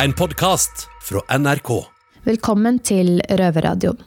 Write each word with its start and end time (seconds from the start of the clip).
En 0.00 0.12
podkast 0.12 0.88
fra 1.02 1.20
NRK. 1.38 1.68
Velkommen 2.24 2.78
til 2.80 3.18
Røverradioen. 3.28 3.98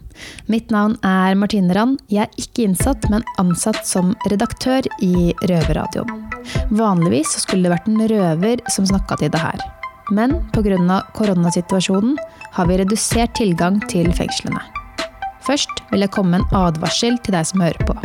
Mitt 0.50 0.72
navn 0.74 0.96
er 1.06 1.36
Martine 1.38 1.76
Rand. 1.78 2.00
Jeg 2.10 2.26
er 2.26 2.40
ikke 2.42 2.64
innsatt, 2.66 3.06
men 3.14 3.22
ansatt 3.38 3.86
som 3.86 4.16
redaktør 4.32 4.88
i 5.06 5.36
Røverradioen. 5.46 6.24
Vanligvis 6.74 7.36
skulle 7.44 7.68
det 7.68 7.76
vært 7.76 7.90
en 7.92 8.02
røver 8.10 8.64
som 8.74 8.88
snakka 8.90 9.20
til 9.22 9.30
det 9.36 9.44
her. 9.44 9.62
Men 10.10 10.40
pga. 10.56 11.04
koronasituasjonen 11.14 12.18
har 12.58 12.66
vi 12.66 12.80
redusert 12.82 13.36
tilgang 13.38 13.78
til 13.88 14.10
fengslene. 14.14 14.64
Først 15.46 15.70
vil 15.92 16.02
jeg 16.02 16.12
komme 16.12 16.40
med 16.40 16.48
en 16.48 16.66
advarsel 16.66 17.20
til 17.22 17.38
deg 17.38 17.46
som 17.46 17.62
hører 17.62 17.86
på. 17.86 17.96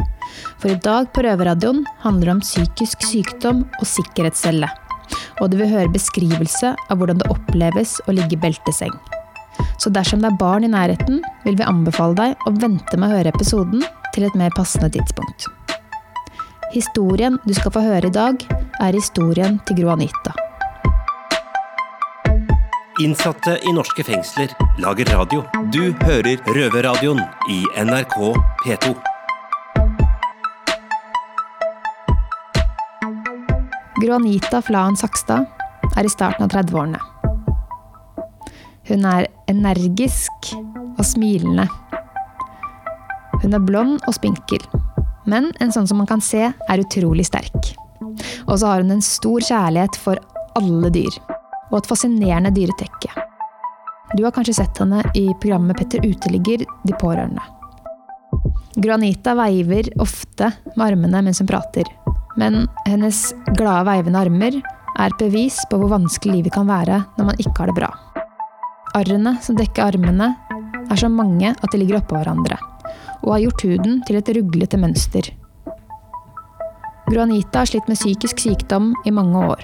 For 0.60 0.68
i 0.68 0.76
dag 0.84 1.08
på 1.14 1.24
Røverradioen 1.24 1.86
handler 2.04 2.28
det 2.28 2.36
om 2.36 2.44
psykisk 2.44 3.08
sykdom 3.08 3.64
og 3.80 3.88
sikkerhetscelle. 3.88 4.68
Og 5.40 5.50
du 5.52 5.58
vil 5.61 5.70
høre 5.70 5.92
beskrivelse 5.92 6.74
av 6.74 7.00
hvordan 7.00 7.20
det 7.22 7.30
oppleves 7.32 7.98
å 8.06 8.14
ligge 8.16 8.36
i 8.36 8.42
belteseng. 8.42 8.92
Så 9.80 9.92
dersom 9.92 10.20
det 10.20 10.30
er 10.30 10.41
barn 10.41 10.66
i 10.66 10.73
nærheten, 10.73 11.23
vil 11.45 11.56
vi 11.56 11.66
anbefale 11.66 12.16
deg 12.19 12.46
å 12.46 12.55
vente 12.60 13.00
med 13.00 13.09
å 13.09 13.16
høre 13.19 13.33
episoden 13.33 13.84
til 14.14 14.27
et 14.28 14.36
mer 14.38 14.52
passende 14.56 14.91
tidspunkt. 14.92 15.48
Historien 16.74 17.38
du 17.46 17.55
skal 17.56 17.74
få 17.74 17.83
høre 17.83 18.10
i 18.10 18.14
dag, 18.14 18.45
er 18.80 18.96
historien 18.96 19.59
til 19.66 19.83
Gro 19.83 19.95
Anita. 19.96 20.36
Innsatte 23.00 23.56
i 23.64 23.72
norske 23.72 24.05
fengsler 24.05 24.52
lager 24.84 25.08
radio. 25.16 25.45
Du 25.72 25.95
hører 26.05 26.36
Røverradioen 26.52 27.22
i 27.48 27.62
NRK 27.80 28.19
P2. 28.66 29.09
Gro 34.00 34.14
Anita 34.14 34.62
Flaen 34.62 34.96
Sakstad 34.96 35.45
er 35.96 36.06
i 36.06 36.10
starten 36.10 36.46
av 36.46 36.52
30-årene. 36.54 37.00
Hun 38.88 39.04
er 39.04 39.27
energisk 39.50 40.54
og 40.95 41.02
smilende. 41.04 41.66
Hun 43.42 43.58
er 43.58 43.66
blond 43.66 43.98
og 44.08 44.16
spinkel, 44.16 44.64
men 45.28 45.50
en 45.60 45.75
sånn 45.75 45.91
som 45.91 46.00
man 46.00 46.08
kan 46.08 46.25
se 46.25 46.47
er 46.48 46.84
utrolig 46.86 47.28
sterk. 47.28 47.75
Og 48.48 48.56
så 48.62 48.70
har 48.70 48.80
hun 48.80 48.97
en 48.97 49.05
stor 49.05 49.44
kjærlighet 49.44 50.00
for 50.00 50.22
alle 50.56 50.94
dyr, 50.97 51.20
og 51.69 51.82
et 51.82 51.92
fascinerende 51.92 52.55
dyretekke. 52.56 53.12
Du 54.16 54.25
har 54.25 54.32
kanskje 54.32 54.62
sett 54.62 54.80
henne 54.80 55.05
i 55.12 55.27
programmet 55.42 55.77
Petter 55.77 56.08
uteligger 56.08 56.64
De 56.88 56.97
pårørende. 56.97 57.44
Gro 58.80 58.97
Anita 58.97 59.36
veiver 59.36 59.92
ofte 60.00 60.55
med 60.72 60.86
armene 60.86 61.27
mens 61.27 61.44
hun 61.44 61.53
prater, 61.53 61.84
men 62.39 62.67
hennes 62.86 63.23
glade 63.56 63.86
veivende 63.89 64.20
armer 64.20 64.61
er 64.61 65.09
et 65.09 65.19
bevis 65.19 65.59
på 65.70 65.81
hvor 65.81 65.95
vanskelig 65.95 66.39
livet 66.39 66.55
kan 66.55 66.69
være 66.69 67.03
når 67.17 67.31
man 67.33 67.42
ikke 67.42 67.56
har 67.59 67.70
det 67.70 67.78
bra. 67.78 67.91
Arrene 68.98 69.37
som 69.42 69.59
dekker 69.59 69.87
armene, 69.87 70.33
er 70.91 70.98
så 70.98 71.09
mange 71.11 71.53
at 71.55 71.69
de 71.70 71.78
ligger 71.78 72.00
oppå 72.00 72.19
hverandre, 72.19 72.56
og 73.22 73.34
har 73.34 73.45
gjort 73.45 73.67
huden 73.67 74.00
til 74.06 74.19
et 74.19 74.33
ruglete 74.34 74.81
mønster. 74.81 75.31
Gro 77.11 77.22
Anita 77.22 77.62
har 77.62 77.70
slitt 77.70 77.89
med 77.91 77.98
psykisk 77.98 78.42
sykdom 78.42 78.92
i 79.06 79.15
mange 79.15 79.39
år. 79.53 79.62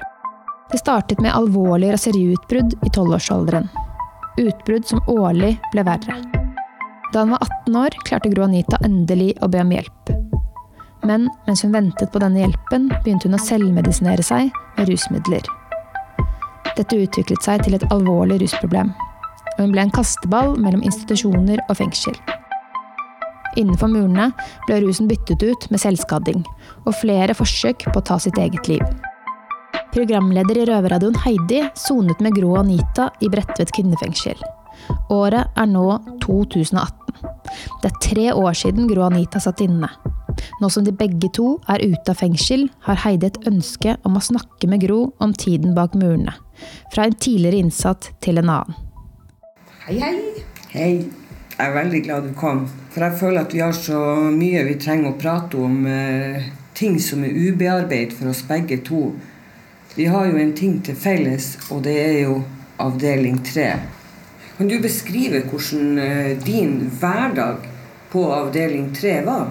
Det 0.71 0.81
startet 0.81 1.21
med 1.23 1.35
alvorlige 1.35 1.95
raseriutbrudd 1.95 2.75
i 2.87 2.91
tolvårsalderen. 2.95 3.69
Utbrudd 4.43 4.87
som 4.87 5.03
årlig 5.11 5.55
ble 5.73 5.85
verre. 5.87 6.17
Da 7.13 7.23
hun 7.23 7.35
var 7.37 7.45
18 7.47 7.79
år, 7.83 7.99
klarte 8.07 8.31
Gro 8.33 8.47
Anita 8.47 8.81
endelig 8.85 9.33
å 9.43 9.51
be 9.51 9.63
om 9.63 9.71
hjelp. 9.75 10.06
Men 11.07 11.29
mens 11.47 11.63
hun 11.63 11.75
ventet 11.75 12.11
på 12.13 12.21
denne 12.23 12.43
hjelpen, 12.43 12.89
begynte 13.05 13.29
hun 13.29 13.39
å 13.39 13.43
selvmedisinere 13.43 14.25
seg 14.27 14.51
med 14.77 14.91
rusmidler. 14.91 15.45
Dette 16.77 16.99
utviklet 16.99 17.45
seg 17.45 17.63
til 17.65 17.77
et 17.79 17.87
alvorlig 17.95 18.41
rusproblem, 18.43 18.91
og 19.57 19.61
hun 19.63 19.73
ble 19.73 19.87
en 19.87 19.95
kasteball 19.95 20.57
mellom 20.61 20.83
institusjoner 20.85 21.63
og 21.69 21.79
fengsel. 21.79 22.17
Innenfor 23.57 23.89
murene 23.89 24.29
ble 24.67 24.83
rusen 24.83 25.09
byttet 25.09 25.41
ut 25.47 25.69
med 25.73 25.81
selvskading, 25.81 26.43
og 26.85 26.99
flere 27.01 27.37
forsøk 27.37 27.87
på 27.89 28.03
å 28.03 28.05
ta 28.05 28.19
sitt 28.21 28.37
eget 28.41 28.69
liv. 28.69 28.85
Programleder 29.95 30.61
i 30.61 30.67
Røverradioen 30.69 31.17
Heidi 31.23 31.63
sonet 31.79 32.21
med 32.21 32.37
Gro 32.37 32.59
Anita 32.61 33.09
i 33.25 33.31
Bredtvet 33.33 33.73
kvinnefengsel. 33.73 34.37
Året 35.15 35.57
er 35.57 35.71
nå 35.71 35.87
2018. 36.21 37.17
Det 37.81 37.89
er 37.89 37.99
tre 38.05 38.27
år 38.37 38.59
siden 38.59 38.91
Gro 38.91 39.07
Anita 39.07 39.41
satt 39.41 39.63
inne. 39.65 39.89
Nå 40.61 40.71
som 40.73 40.85
de 40.87 40.95
begge 40.97 41.31
to 41.37 41.57
er 41.69 41.85
ute 41.85 42.13
av 42.13 42.21
fengsel, 42.21 42.69
har 42.87 43.03
Heidi 43.05 43.31
et 43.31 43.39
ønske 43.49 43.97
om 44.09 44.17
å 44.19 44.25
snakke 44.25 44.69
med 44.71 44.85
Gro 44.85 45.13
om 45.23 45.35
tiden 45.37 45.77
bak 45.77 45.97
murene. 45.99 46.35
Fra 46.95 47.07
en 47.07 47.17
tidligere 47.17 47.61
innsatt 47.61 48.11
til 48.25 48.41
en 48.41 48.53
annen. 48.53 48.83
Hei, 49.87 50.01
hei. 50.01 50.17
Hei. 50.73 50.93
Jeg 51.57 51.71
er 51.71 51.73
veldig 51.73 52.03
glad 52.05 52.27
du 52.29 52.33
kom. 52.37 52.67
For 52.93 53.05
jeg 53.07 53.17
føler 53.17 53.47
at 53.47 53.55
vi 53.55 53.63
har 53.65 53.73
så 53.73 54.01
mye 54.29 54.65
vi 54.67 54.75
trenger 54.81 55.15
å 55.15 55.19
prate 55.21 55.57
om. 55.57 55.87
Eh, 55.89 56.49
ting 56.77 56.99
som 57.01 57.23
er 57.25 57.33
ubearbeidet 57.33 58.13
for 58.19 58.29
oss 58.29 58.43
begge 58.45 58.83
to. 58.85 59.15
Vi 59.97 60.05
har 60.13 60.27
jo 60.29 60.37
en 60.37 60.53
ting 60.53 60.83
til 60.85 60.99
felles, 61.01 61.55
og 61.73 61.87
det 61.87 61.95
er 61.97 62.19
jo 62.27 62.43
avdeling 62.83 63.39
tre. 63.47 63.71
Kan 64.59 64.69
du 64.69 64.77
beskrive 64.81 65.41
hvordan 65.49 65.99
eh, 66.01 66.35
din 66.45 66.91
hverdag 67.01 67.65
på 68.13 68.27
avdeling 68.33 68.91
tre 68.97 69.23
var? 69.25 69.49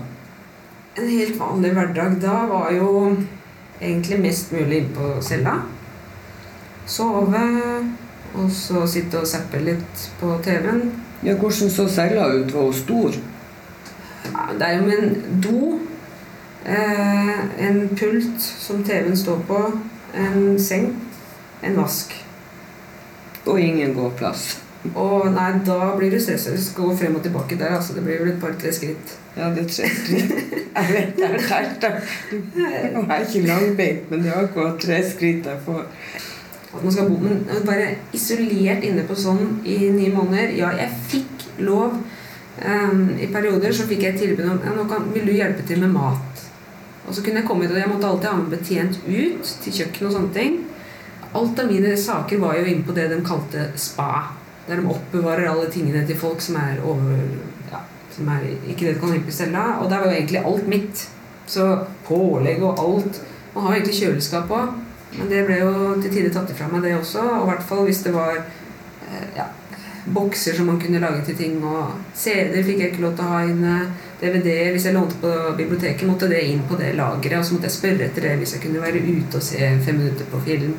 En 0.96 1.08
helt 1.10 1.40
vanlig 1.40 1.74
hverdag 1.76 2.14
da 2.24 2.34
var 2.48 2.70
jo 2.72 2.90
egentlig 3.82 4.20
mest 4.24 4.54
mulig 4.56 4.78
inne 4.78 4.94
på 4.96 5.10
cella. 5.28 5.58
Sove, 6.88 7.42
og 8.36 8.52
så 8.52 8.86
sitte 8.88 9.20
og 9.20 9.28
zappe 9.28 9.60
litt 9.60 10.06
på 10.22 10.38
TV-en. 10.46 10.94
Ja, 11.26 11.36
Hvordan 11.36 11.74
så 11.74 11.90
cella 11.92 12.30
ut? 12.32 12.54
Var 12.54 12.62
hun 12.70 12.74
stor? 12.74 13.18
Ja, 14.30 14.48
det 14.56 14.68
er 14.70 14.78
jo 14.78 14.86
med 14.86 15.04
en 15.04 15.42
do, 15.44 15.80
eh, 16.66 17.44
en 17.68 17.82
pult 18.00 18.40
som 18.40 18.84
TV-en 18.84 19.18
står 19.18 19.44
på, 19.48 19.62
en 20.16 20.60
seng, 20.60 20.94
en 21.64 21.78
vask. 21.78 22.16
Og 23.46 23.60
ingen 23.60 23.94
gåplass. 23.94 24.65
Og 24.96 25.32
nei, 25.34 25.52
da 25.66 25.92
blir 25.98 26.14
du 26.14 26.20
stressløs. 26.22 26.72
Gå 26.78 26.92
frem 27.00 27.16
og 27.18 27.24
tilbake 27.26 27.58
der. 27.60 27.76
altså 27.78 27.94
Det 27.94 28.04
blir 28.04 28.22
vel 28.22 28.34
et 28.34 28.42
par-tre 28.42 28.74
skritt. 28.74 29.18
Ja, 29.38 29.50
det 29.56 29.68
tre 29.72 29.90
skritt. 29.90 30.34
Jeg 30.76 30.92
vet 30.92 31.16
det 31.16 31.28
er 31.28 31.44
tært, 31.48 31.76
da. 31.82 31.92
Jeg 32.32 33.04
er 33.08 33.22
ikke 33.24 33.48
langbeint, 33.48 34.10
men 34.12 34.26
det 34.26 34.32
er 34.36 34.50
gått 34.52 34.82
tre 34.84 34.98
skritt 35.08 35.46
derfor. 35.46 35.86
At 36.76 36.84
man 36.84 36.92
skal 36.92 37.08
bo 37.08 37.20
men 37.24 37.46
bare 37.64 37.94
isolert 38.14 38.84
inne 38.84 39.06
på 39.08 39.16
sånn 39.16 39.62
i 39.64 39.78
ni 39.96 40.10
måneder. 40.12 40.52
Ja, 40.60 40.74
jeg 40.76 40.92
fikk 41.08 41.46
lov. 41.64 41.96
Um, 42.60 43.06
I 43.20 43.30
perioder 43.32 43.72
så 43.76 43.88
fikk 43.88 44.04
jeg 44.04 44.20
tilbud 44.20 44.50
om 44.50 44.60
ja, 44.64 44.76
nå 44.76 44.84
kan, 44.92 45.08
vil 45.16 45.28
du 45.28 45.32
hjelpe 45.36 45.64
til 45.68 45.80
med 45.84 45.96
mat. 45.96 46.44
Og 47.08 47.16
så 47.16 47.24
kunne 47.24 47.40
jeg 47.40 47.48
komme 47.48 47.68
ut, 47.68 47.72
og 47.72 47.80
jeg 47.80 47.92
måtte 47.92 48.10
alltid 48.10 48.30
ha 48.30 48.38
med 48.42 48.52
betjent 48.52 49.00
ut 49.08 49.52
til 49.64 49.78
kjøkkenet 49.80 50.10
og 50.10 50.16
sånne 50.18 50.36
ting. 50.36 50.58
Alt 51.36 51.60
av 51.60 51.72
mine 51.72 51.96
saker 52.00 52.40
var 52.44 52.60
jo 52.60 52.68
inne 52.72 52.88
på 52.88 52.96
det 52.96 53.10
de 53.12 53.20
kalte 53.24 53.70
spa. 53.80 54.10
Der 54.68 54.82
de 54.82 54.90
oppbevarer 54.90 55.50
alle 55.52 55.68
tingene 55.72 56.06
til 56.08 56.18
folk 56.18 56.42
som 56.42 56.58
er 56.58 56.80
over 56.84 57.20
ja, 57.72 57.84
som 58.16 58.30
er, 58.34 58.48
ikke 58.66 58.88
det 58.88 58.96
du 58.96 59.04
kan 59.04 59.14
hjelpe 59.14 59.34
i 59.34 59.52
av. 59.52 59.84
Og 59.84 59.90
der 59.92 60.02
var 60.02 60.10
jo 60.10 60.18
egentlig 60.18 60.46
alt 60.46 60.68
mitt. 60.68 61.08
Så 61.48 61.68
pålegg 62.08 62.64
og 62.66 62.80
alt. 62.82 63.22
Man 63.54 63.68
har 63.68 63.78
egentlig 63.78 64.00
kjøleskap 64.00 64.50
òg. 64.52 64.74
Men 65.16 65.30
det 65.32 65.44
ble 65.48 65.60
jo 65.62 65.76
til 66.02 66.12
tider 66.12 66.34
tatt 66.34 66.50
ifra 66.52 66.68
meg, 66.72 66.84
det 66.84 66.96
også. 66.98 67.22
Og 67.38 67.46
i 67.46 67.52
hvert 67.52 67.68
fall 67.70 67.86
hvis 67.88 68.02
det 68.04 68.16
var 68.16 68.40
eh, 68.40 69.28
ja, 69.38 69.46
bokser 70.06 70.58
som 70.58 70.68
man 70.70 70.82
kunne 70.82 71.00
lage 71.00 71.24
til 71.26 71.38
ting. 71.40 71.62
Og 71.64 71.94
CD-er 72.18 72.66
fikk 72.66 72.82
jeg 72.82 72.94
ikke 72.94 73.06
lov 73.06 73.16
til 73.16 73.28
å 73.28 73.32
ha 73.36 73.46
inne. 73.48 73.78
DVD, 74.22 74.52
hvis 74.74 74.88
jeg 74.88 74.96
lånte 74.96 75.20
på 75.22 75.32
biblioteket, 75.58 76.08
måtte 76.08 76.30
det 76.32 76.44
inn 76.50 76.64
på 76.68 76.78
det 76.80 76.94
lageret. 76.98 77.40
Og 77.40 77.48
så 77.48 77.56
måtte 77.56 77.70
jeg 77.70 77.78
spørre 77.78 78.10
etter 78.10 78.28
det 78.28 78.36
hvis 78.42 78.56
jeg 78.58 78.66
kunne 78.66 78.84
være 78.84 79.04
ute 79.04 79.40
og 79.40 79.46
se 79.46 79.72
fem 79.86 80.00
minutter 80.02 80.30
på 80.32 80.44
film. 80.48 80.76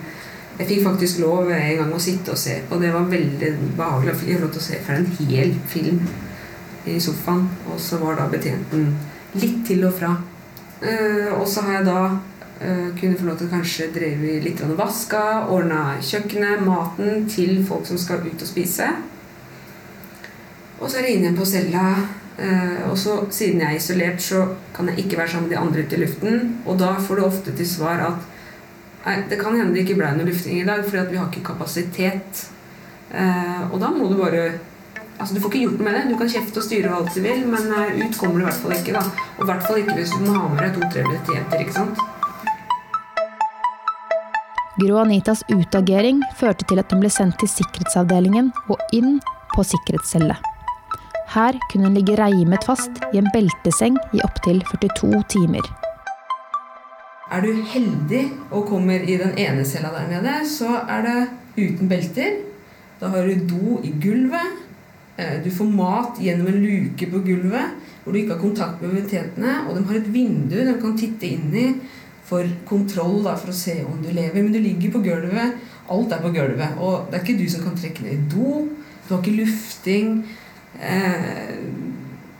Jeg 0.56 0.68
fikk 0.70 0.86
faktisk 0.86 1.18
lov 1.20 1.50
en 1.52 1.80
gang 1.82 1.90
å 1.92 1.98
sitte 2.00 2.32
og 2.32 2.40
se 2.40 2.54
på. 2.68 2.78
Det 2.80 2.92
var 2.94 3.10
veldig 3.10 3.50
behagelig. 3.76 4.12
Jeg 4.14 4.20
fikk 4.22 4.44
lov 4.44 4.54
til 4.54 4.62
å 4.62 4.66
se 4.66 4.78
for 4.86 4.96
en 4.96 5.10
hel 5.18 5.52
film 5.68 5.98
i 6.88 6.96
sofaen. 7.02 7.44
Og 7.68 7.82
så 7.82 7.98
var 8.00 8.16
da 8.16 8.28
betjenten 8.32 8.86
litt 9.36 9.58
til 9.68 9.84
og 9.84 9.92
fra. 9.98 10.14
Uh, 10.80 11.34
og 11.36 11.44
så 11.48 11.64
har 11.66 11.78
jeg 11.78 11.88
da 11.88 12.00
uh, 12.08 12.88
kunnet 12.96 13.20
få 13.20 13.28
lov 13.28 13.36
til 13.40 13.48
å 13.50 13.52
kanskje 13.52 13.90
dreve 13.92 14.38
litt 14.44 14.62
vaska, 14.78 15.24
ordna 15.52 15.98
kjøkkenet, 16.04 16.64
maten 16.64 17.28
til 17.32 17.60
folk 17.68 17.84
som 17.88 18.00
skal 18.00 18.24
ut 18.24 18.40
og 18.40 18.48
spise. 18.48 18.88
Og 20.76 20.88
så 20.88 21.00
er 21.00 21.08
jeg 21.08 21.18
inne 21.18 21.30
igjen 21.30 21.40
på 21.40 21.48
cella. 21.48 21.90
Uh, 22.36 22.88
og 22.88 22.96
så 23.00 23.18
siden 23.32 23.60
jeg 23.60 23.74
er 23.74 23.82
isolert, 23.82 24.24
så 24.24 24.46
kan 24.76 24.88
jeg 24.88 25.04
ikke 25.04 25.20
være 25.20 25.34
sammen 25.34 25.50
med 25.50 25.56
de 25.56 25.60
andre 25.60 25.84
ute 25.84 25.98
i 25.98 26.02
luften. 26.06 26.48
Og 26.64 26.80
da 26.80 26.94
får 26.96 27.20
du 27.20 27.26
ofte 27.28 27.56
til 27.60 27.68
svar 27.68 28.04
at 28.08 28.32
Nei, 29.06 29.20
det 29.30 29.38
kan 29.38 29.54
hende 29.54 29.74
det 29.76 29.84
ikke 29.84 30.00
ble 30.00 30.08
noe 30.16 30.26
lufting 30.26 30.58
i 30.58 30.66
dag, 30.66 30.82
fordi 30.82 31.12
vi 31.12 31.18
har 31.20 31.28
ikke 31.30 31.46
kapasitet. 31.46 32.46
Eh, 33.14 33.62
og 33.70 33.78
da 33.78 33.92
må 33.94 34.10
du 34.10 34.18
bare 34.18 34.48
Altså, 35.16 35.34
Du 35.34 35.40
får 35.40 35.48
ikke 35.48 35.60
gjort 35.62 35.78
noe 35.78 35.84
med 35.86 35.94
det. 35.96 36.00
Du 36.10 36.18
kan 36.20 36.28
kjefte 36.28 36.60
og 36.60 36.64
styre 36.66 36.90
hva 36.92 36.98
du 37.08 37.20
vil, 37.24 37.46
men 37.48 37.70
uh, 37.72 37.94
ut 38.02 38.18
kommer 38.20 38.36
du 38.36 38.42
i 38.42 38.48
hvert 38.50 38.58
fall 38.60 38.74
ikke. 38.76 38.92
da. 38.92 39.00
Og 39.38 39.46
i 39.46 39.48
hvert 39.48 39.62
fall 39.64 39.78
ikke 39.80 39.94
hvis 39.96 40.12
du 40.12 40.26
må 40.26 40.34
ha 40.34 40.50
med 40.52 40.60
deg 40.60 40.74
to-tre 40.76 41.04
betjenter. 41.06 41.62
ikke 41.62 41.72
sant? 41.72 42.02
Gro 44.76 44.98
Anitas 45.00 45.40
utagering 45.48 46.20
førte 46.36 46.68
til 46.68 46.82
at 46.82 46.92
hun 46.92 47.00
ble 47.00 47.08
sendt 47.08 47.40
til 47.40 47.48
sikkerhetsavdelingen 47.48 48.52
og 48.68 48.76
inn 48.92 49.16
på 49.54 49.64
sikkerhetscelle. 49.64 50.36
Her 51.32 51.56
kunne 51.70 51.88
hun 51.88 51.96
ligge 51.96 52.20
reimet 52.20 52.68
fast 52.68 53.00
i 53.08 53.22
en 53.22 53.32
belteseng 53.32 53.96
i 54.12 54.20
opptil 54.28 54.60
42 54.68 55.24
timer. 55.32 55.64
Er 57.26 57.42
du 57.42 57.62
heldig 57.72 58.22
og 58.54 58.68
kommer 58.68 59.02
i 59.02 59.16
den 59.18 59.34
ene 59.42 59.64
cella 59.66 59.90
der 59.94 60.06
nede, 60.12 60.36
så 60.46 60.82
er 60.86 61.02
det 61.02 61.16
uten 61.56 61.90
belter. 61.90 62.38
Da 63.00 63.10
har 63.10 63.26
du 63.26 63.48
do 63.50 63.80
i 63.82 63.90
gulvet. 64.02 64.62
Eh, 65.18 65.42
du 65.42 65.50
får 65.50 65.68
mat 65.72 66.20
gjennom 66.22 66.48
en 66.52 66.62
luke 66.62 67.08
på 67.10 67.22
gulvet 67.24 67.92
hvor 68.04 68.14
du 68.14 68.20
ikke 68.20 68.36
har 68.36 68.42
kontakt 68.42 68.82
med 68.82 68.94
betjentene. 68.94 69.56
Og 69.66 69.74
de 69.74 69.84
har 69.88 69.98
et 69.98 70.12
vindu 70.14 70.54
de 70.54 70.74
kan 70.78 70.94
titte 70.98 71.26
inn 71.26 71.50
i 71.50 71.66
for 72.26 72.46
kontroll, 72.66 73.20
da, 73.24 73.34
for 73.38 73.50
å 73.50 73.56
se 73.56 73.80
om 73.86 73.98
du 74.02 74.12
lever. 74.12 74.38
Men 74.38 74.54
du 74.54 74.60
ligger 74.62 74.94
på 74.94 75.02
gulvet. 75.02 75.56
Alt 75.90 76.14
er 76.14 76.22
på 76.22 76.30
gulvet. 76.34 76.78
Og 76.78 77.10
det 77.10 77.18
er 77.18 77.24
ikke 77.24 77.40
du 77.40 77.46
som 77.50 77.64
kan 77.66 77.74
trekke 77.78 78.06
ned 78.06 78.14
i 78.14 78.28
do. 78.30 78.60
Du 79.06 79.14
har 79.14 79.22
ikke 79.22 79.40
lufting. 79.40 80.20
Eh, 80.78 81.58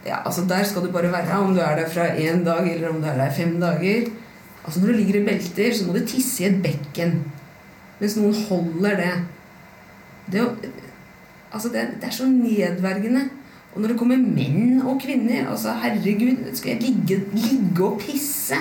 ja, 0.07 0.21
altså 0.23 0.45
Der 0.47 0.63
skal 0.63 0.87
du 0.87 0.91
bare 0.95 1.11
være, 1.11 1.41
om 1.43 1.51
du 1.55 1.59
er 1.59 1.75
der 1.75 1.91
fra 1.91 2.07
én 2.15 2.45
dag 2.47 2.63
eller 2.71 2.89
om 2.89 3.01
du 3.03 3.07
er 3.11 3.19
der 3.19 3.35
fem 3.35 3.59
dager. 3.59 4.07
Altså 4.67 4.81
Når 4.81 4.91
du 4.91 4.99
ligger 4.99 5.21
i 5.21 5.25
belter, 5.25 5.73
så 5.73 5.87
må 5.87 5.95
du 5.95 6.03
tisse 6.05 6.43
i 6.43 6.49
et 6.49 6.59
bekken. 6.61 7.21
Mens 8.01 8.17
noen 8.19 8.35
holder 8.49 8.99
det. 8.99 9.13
Det, 10.33 10.43
altså 11.53 11.71
det, 11.71 11.85
det 12.01 12.09
er 12.09 12.17
så 12.17 12.27
nedverdigende. 12.27 13.29
Og 13.73 13.81
når 13.81 13.93
det 13.93 13.99
kommer 13.99 14.19
menn 14.19 14.81
og 14.81 14.99
kvinner 14.99 15.47
altså 15.51 15.75
Herregud, 15.79 16.49
skal 16.57 16.73
jeg 16.73 16.81
ligge, 16.81 17.21
ligge 17.37 17.83
og 17.85 17.99
pisse 18.01 18.57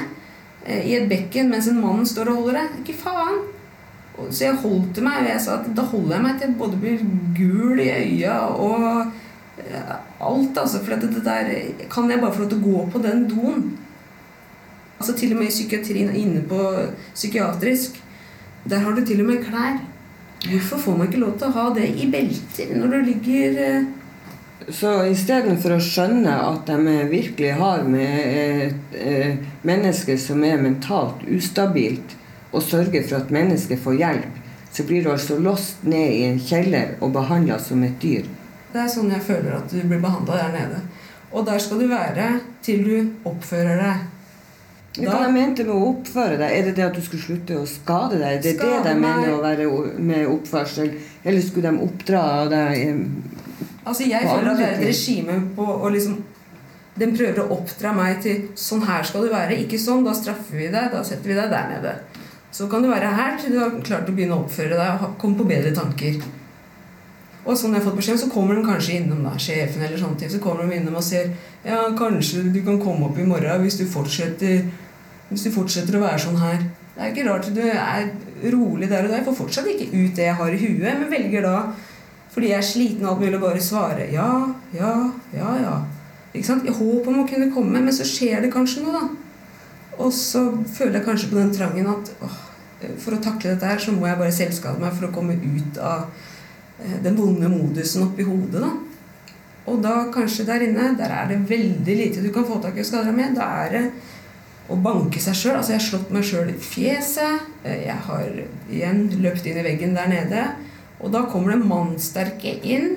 eh, 0.67 0.83
i 0.85 0.95
et 0.99 1.07
bekken 1.11 1.51
mens 1.51 1.71
en 1.71 1.81
mann 1.81 2.07
står 2.07 2.31
og 2.31 2.43
holder 2.43 2.61
det? 2.61 2.83
Ikke 2.83 2.99
faen! 3.01 3.39
Så 4.31 4.47
jeg 4.47 4.59
holdt 4.63 5.01
meg, 5.05 5.25
og 5.25 5.29
jeg 5.29 5.41
sa 5.45 5.59
at 5.59 5.67
da 5.77 5.85
holder 5.85 6.15
jeg 6.15 6.25
meg 6.25 6.37
til 6.37 6.49
jeg 6.49 6.59
både 6.61 6.79
blir 6.81 7.03
gul 7.37 7.81
i 7.85 7.89
øya 7.93 8.37
og 8.49 8.87
eh, 9.61 9.91
alt, 10.21 10.61
altså. 10.63 10.85
For 10.85 10.95
det, 10.95 11.11
det 11.17 11.25
der 11.25 11.51
Kan 11.93 12.11
jeg 12.11 12.21
bare 12.21 12.33
få 12.33 12.45
lov 12.45 12.53
til 12.53 12.63
å 12.63 12.71
gå 12.71 12.87
på 12.95 13.03
den 13.05 13.27
doen? 13.33 13.67
Altså 14.97 15.13
Til 15.17 15.35
og 15.35 15.43
med 15.43 15.51
i 15.51 15.55
psykiatrien 15.55 16.15
inne 16.17 16.41
på 16.49 16.61
psykiatrisk. 17.15 18.01
Der 18.71 18.83
har 18.83 18.97
du 18.97 19.05
til 19.07 19.21
og 19.21 19.29
med 19.29 19.45
klær. 19.45 19.79
Hvorfor 20.47 20.79
får 20.79 20.97
man 20.97 21.09
ikke 21.09 21.21
lov 21.21 21.37
til 21.39 21.49
å 21.49 21.57
ha 21.57 21.69
det 21.75 21.87
i 21.97 22.07
belter 22.13 22.75
når 22.77 22.93
du 22.93 22.97
ligger 23.09 23.57
eh, 23.63 23.87
Så 24.69 24.91
istedenfor 25.09 25.75
å 25.77 25.83
skjønne 25.83 26.35
at 26.45 26.69
de 26.69 26.97
virkelig 27.11 27.55
har 27.59 27.85
med 27.89 28.19
et 28.37 28.97
eh, 29.01 29.39
menneske 29.67 30.19
som 30.21 30.45
er 30.45 30.61
mentalt 30.61 31.25
ustabilt, 31.33 32.17
og 32.53 32.65
sørge 32.65 33.03
for 33.05 33.19
at 33.19 33.33
mennesket 33.35 33.81
får 33.83 33.99
hjelp, 34.01 34.41
så 34.73 34.85
blir 34.89 35.05
du 35.05 35.11
altså 35.13 35.39
låst 35.41 35.85
ned 35.89 36.13
i 36.13 36.25
en 36.29 36.41
kjeller 36.41 36.95
og 37.01 37.15
behandla 37.17 37.59
som 37.63 37.83
et 37.85 37.97
dyr. 38.03 38.29
Det 38.73 38.83
er 38.83 38.93
sånn 38.93 39.13
jeg 39.13 39.25
føler 39.25 39.57
at 39.57 39.73
du 39.73 39.81
blir 39.83 40.03
behandla 40.03 40.41
der 40.43 40.55
nede. 40.55 40.83
Og 41.33 41.47
der 41.49 41.61
skal 41.63 41.81
du 41.81 41.89
være 41.91 42.29
til 42.65 42.85
du 42.87 43.29
oppfører 43.29 43.81
deg. 43.83 44.05
Hva 44.97 45.19
de 45.27 45.33
mente 45.33 45.65
med 45.65 45.75
å 45.75 45.89
oppføre 45.91 46.39
deg? 46.41 46.53
Er 46.57 46.63
det 46.69 46.75
det 46.77 46.85
at 46.87 46.95
du 46.97 47.03
skulle 47.05 47.23
slutte 47.23 47.57
å 47.61 47.67
skade 47.69 48.19
deg? 48.21 48.39
Det 48.43 48.55
er 48.55 48.59
Skade 48.61 48.83
det 48.85 48.95
de 48.95 49.01
mener 49.03 49.35
å 49.35 49.43
være 49.43 49.67
med 49.99 50.27
oppførsel? 50.31 50.93
Eller 51.25 51.41
skulle 51.45 51.71
de 51.73 51.83
oppdra 51.85 52.23
deg 52.49 53.05
Altså 53.87 54.07
Jeg 54.09 54.25
føler 54.27 54.51
at 54.51 54.59
det 54.59 54.67
er 54.67 54.79
et 54.81 54.87
regime 54.89 55.37
på 55.57 55.67
å 55.67 55.91
liksom 55.95 56.17
Den 56.99 57.13
prøver 57.17 57.43
å 57.45 57.51
oppdra 57.59 57.93
meg 57.95 58.23
til 58.25 58.49
sånn 58.57 58.83
her 58.89 59.03
skal 59.05 59.27
du 59.27 59.29
være. 59.35 59.59
Ikke 59.61 59.77
sånn. 59.79 60.03
Da 60.07 60.15
straffer 60.17 60.57
vi 60.57 60.71
deg. 60.73 60.89
Da 60.95 61.03
setter 61.05 61.29
vi 61.29 61.37
deg 61.37 61.51
der 61.53 61.69
nede. 61.75 61.93
Så 62.57 62.71
kan 62.73 62.81
du 62.83 62.89
være 62.89 63.11
her 63.13 63.37
til 63.37 63.53
du 63.53 63.59
har 63.61 63.75
klart 63.85 64.09
å 64.09 64.15
begynne 64.17 64.33
å 64.39 64.47
oppføre 64.47 64.73
deg 64.79 64.95
og 64.95 65.01
ha- 65.03 65.11
komme 65.21 65.37
på 65.37 65.45
bedre 65.45 65.75
tanker. 65.77 66.17
Og 67.45 67.53
sånn 67.55 67.75
jeg 67.77 67.83
har 67.83 67.91
fått 67.91 67.99
beskjed, 68.01 68.19
så 68.25 68.31
kommer 68.33 68.57
de 68.57 68.65
kanskje 68.67 68.97
innom 69.03 69.21
da, 69.23 69.35
sjefen 69.39 69.85
eller 69.85 70.01
sånne 70.01 70.19
ting. 70.19 70.31
Så 70.33 70.41
kommer 70.43 70.65
de 70.67 70.81
innom 70.81 70.97
og 70.99 71.05
sier 71.05 71.29
ja, 71.67 71.83
kanskje 71.99 72.47
du 72.51 72.59
kan 72.67 72.81
komme 72.83 73.07
opp 73.11 73.21
i 73.23 73.29
morgen 73.29 73.61
hvis 73.63 73.77
du 73.79 73.85
fortsetter, 73.87 74.65
hvis 75.31 75.47
du 75.47 75.53
fortsetter 75.55 75.99
å 75.99 76.05
være 76.05 76.23
sånn 76.23 76.39
her. 76.41 76.63
Det 76.95 77.03
er 77.03 77.13
ikke 77.13 77.27
rart 77.27 77.51
du 77.53 77.63
er 77.67 78.07
rolig 78.53 78.89
der 78.89 79.05
og 79.05 79.11
da. 79.11 79.19
Jeg 79.19 79.27
får 79.27 79.39
fortsatt 79.43 79.69
ikke 79.73 79.91
ut 79.93 80.17
det 80.17 80.29
jeg 80.29 80.39
har 80.39 80.55
i 80.55 80.63
huet, 80.63 80.87
men 80.87 81.11
velger 81.13 81.45
da, 81.45 81.59
fordi 82.33 82.53
jeg 82.53 82.61
er 82.61 82.69
sliten 82.71 83.05
og 83.05 83.15
alt 83.15 83.25
mulig, 83.25 83.37
å 83.39 83.45
bare 83.45 83.63
svare 83.65 84.09
ja, 84.13 84.31
ja, 84.77 84.95
ja, 85.37 85.53
ja. 85.63 85.77
Ikke 86.33 86.49
sant? 86.51 86.67
I 86.69 86.75
håp 86.75 87.07
om 87.09 87.23
å 87.23 87.29
kunne 87.29 87.51
komme, 87.53 87.81
men 87.81 87.95
så 87.95 88.05
skjer 88.07 88.45
det 88.45 88.53
kanskje 88.53 88.85
noe, 88.85 89.01
da. 89.01 89.95
Og 90.05 90.13
så 90.13 90.43
føler 90.77 90.99
jeg 90.99 91.07
kanskje 91.07 91.31
på 91.31 91.39
den 91.39 91.55
trangen 91.57 91.89
at 91.89 92.11
åh, 92.25 92.41
for 93.01 93.17
å 93.17 93.21
takle 93.25 93.55
dette 93.55 93.69
her, 93.71 93.81
så 93.81 93.95
må 93.97 94.05
jeg 94.09 94.21
bare 94.21 94.35
selvskade 94.35 94.83
meg 94.83 94.93
for 94.97 95.09
å 95.09 95.15
komme 95.15 95.37
ut 95.41 95.79
av 95.81 96.11
eh, 96.83 96.99
den 97.05 97.17
vonde 97.17 97.49
modusen 97.49 98.05
oppi 98.05 98.27
hodet, 98.29 98.61
da. 98.61 98.75
Og 99.67 99.81
da 99.83 99.95
kanskje 100.15 100.47
der 100.47 100.63
inne, 100.69 100.93
der 100.99 101.11
er 101.11 101.31
det 101.31 101.41
veldig 101.49 101.97
lite 101.99 102.23
du 102.23 102.29
kan 102.35 102.45
få 102.47 102.61
tak 102.63 102.77
i 102.77 102.85
og 102.85 102.87
skade 102.87 103.09
deg 103.09 103.17
med. 103.17 103.33
Da 103.35 103.49
er 103.65 103.73
det 103.73 103.81
å 104.69 104.77
banke 104.83 105.21
seg 105.23 105.37
sjøl. 105.39 105.57
Altså, 105.59 105.75
jeg 105.75 105.81
har 105.81 105.87
slått 105.89 106.13
meg 106.15 106.25
sjøl 106.27 106.53
i 106.53 106.59
fjeset. 106.61 107.51
Eh, 107.65 107.85
Jeg 107.87 107.99
har 108.09 108.31
igjen 108.71 109.03
løpt 109.23 109.47
inn 109.47 109.61
i 109.61 109.67
veggen 109.67 109.95
der 109.95 110.09
nede. 110.11 110.47
Og 111.01 111.13
da 111.13 111.27
kommer 111.31 111.53
det 111.55 111.67
mannsterke 111.69 112.57
inn 112.65 112.97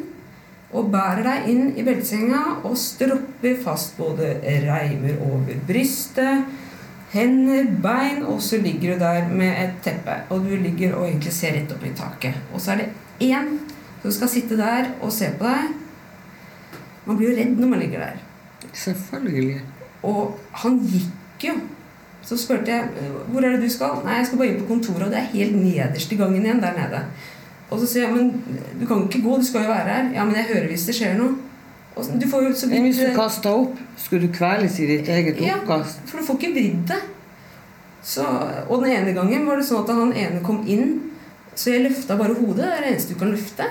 og 0.69 0.91
bærer 0.93 1.23
deg 1.25 1.47
inn 1.49 1.71
i 1.77 1.83
beltesenga 1.83 2.61
og 2.63 2.77
stropper 2.77 3.55
fast 3.63 3.97
både 3.97 4.35
reimer 4.63 5.17
over 5.25 5.57
brystet, 5.67 6.45
hender, 7.09 7.65
bein, 7.81 8.21
og 8.29 8.37
så 8.45 8.59
ligger 8.61 8.93
du 8.93 8.99
der 9.01 9.27
med 9.33 9.49
et 9.63 9.79
teppe. 9.85 10.19
Og 10.29 10.45
du 10.45 10.53
ligger 10.61 10.93
og 10.95 11.07
egentlig 11.07 11.33
ser 11.33 11.57
rett 11.57 11.73
opp 11.73 11.85
i 11.85 11.93
taket. 11.97 12.37
Og 12.53 12.61
så 12.61 12.75
er 12.75 12.83
det 12.83 12.89
én 13.31 13.55
som 14.03 14.13
skal 14.13 14.31
sitte 14.31 14.57
der 14.59 14.91
og 15.01 15.11
se 15.11 15.31
på 15.39 15.49
deg. 15.49 15.73
Man 17.09 17.17
blir 17.17 17.31
jo 17.31 17.39
redd 17.39 17.57
når 17.57 17.73
man 17.73 17.81
ligger 17.81 18.05
der. 18.05 18.21
Selvfølgelig. 18.77 19.61
Og 20.05 20.37
han 20.61 20.77
gikk 20.85 21.18
jo. 21.47 21.53
Så 22.21 22.37
spurte 22.37 22.67
jeg 22.71 22.83
hvor 23.31 23.43
er 23.45 23.55
det 23.55 23.61
du 23.63 23.69
skal. 23.71 24.01
Nei, 24.05 24.17
jeg 24.19 24.25
skal 24.27 24.37
bare 24.37 24.47
inn 24.51 24.59
på 24.61 24.67
kontoret, 24.67 25.05
og 25.07 25.11
det 25.11 25.17
er 25.21 25.29
helt 25.33 25.55
nederst 25.55 26.11
i 26.11 26.17
gangen 26.19 26.43
igjen 26.45 26.59
der 26.61 26.75
nede. 26.75 27.03
Og 27.69 27.79
så 27.79 27.87
sier 27.87 28.07
jeg 28.07 28.13
men 28.15 28.31
du 28.79 28.85
kan 28.89 29.05
ikke 29.05 29.21
gå, 29.23 29.37
du 29.37 29.45
skal 29.45 29.63
jo 29.63 29.69
være 29.71 29.89
her. 29.93 30.09
Ja, 30.15 30.25
men 30.25 30.35
jeg 30.35 30.49
hører 30.49 30.67
hvis 30.67 30.85
det 30.89 30.95
skjer 30.97 31.15
noe. 31.19 31.37
Og 31.95 32.05
du 32.21 32.27
får 32.29 32.43
jo 32.47 32.51
så 32.55 32.67
Men 32.69 32.83
hvis 32.87 32.99
du 33.01 33.09
kasta 33.15 33.51
opp, 33.53 33.77
skulle 33.97 34.27
du 34.27 34.33
kveles 34.33 34.79
i 34.79 34.85
ditt 34.87 35.07
eget 35.09 35.41
Ja. 35.41 35.57
oppkast? 35.59 35.99
For 36.05 36.17
du 36.19 36.25
får 36.25 36.37
ikke 36.39 36.53
vridd 36.55 36.87
det. 36.87 36.99
Så, 38.03 38.23
og 38.69 38.83
den 38.83 38.91
ene 38.95 39.13
gangen 39.13 39.45
var 39.47 39.59
det 39.59 39.65
sånn 39.67 39.83
at 39.83 39.89
han 39.95 40.13
ene 40.15 40.39
kom 40.45 40.61
inn, 40.67 41.11
så 41.55 41.73
jeg 41.73 41.83
løfta 41.89 42.15
bare 42.17 42.33
hodet. 42.37 42.63
Det 42.63 42.69
er 42.77 42.81
det 42.85 42.91
eneste 42.93 43.13
du 43.13 43.19
kan 43.19 43.33
løfte. 43.33 43.65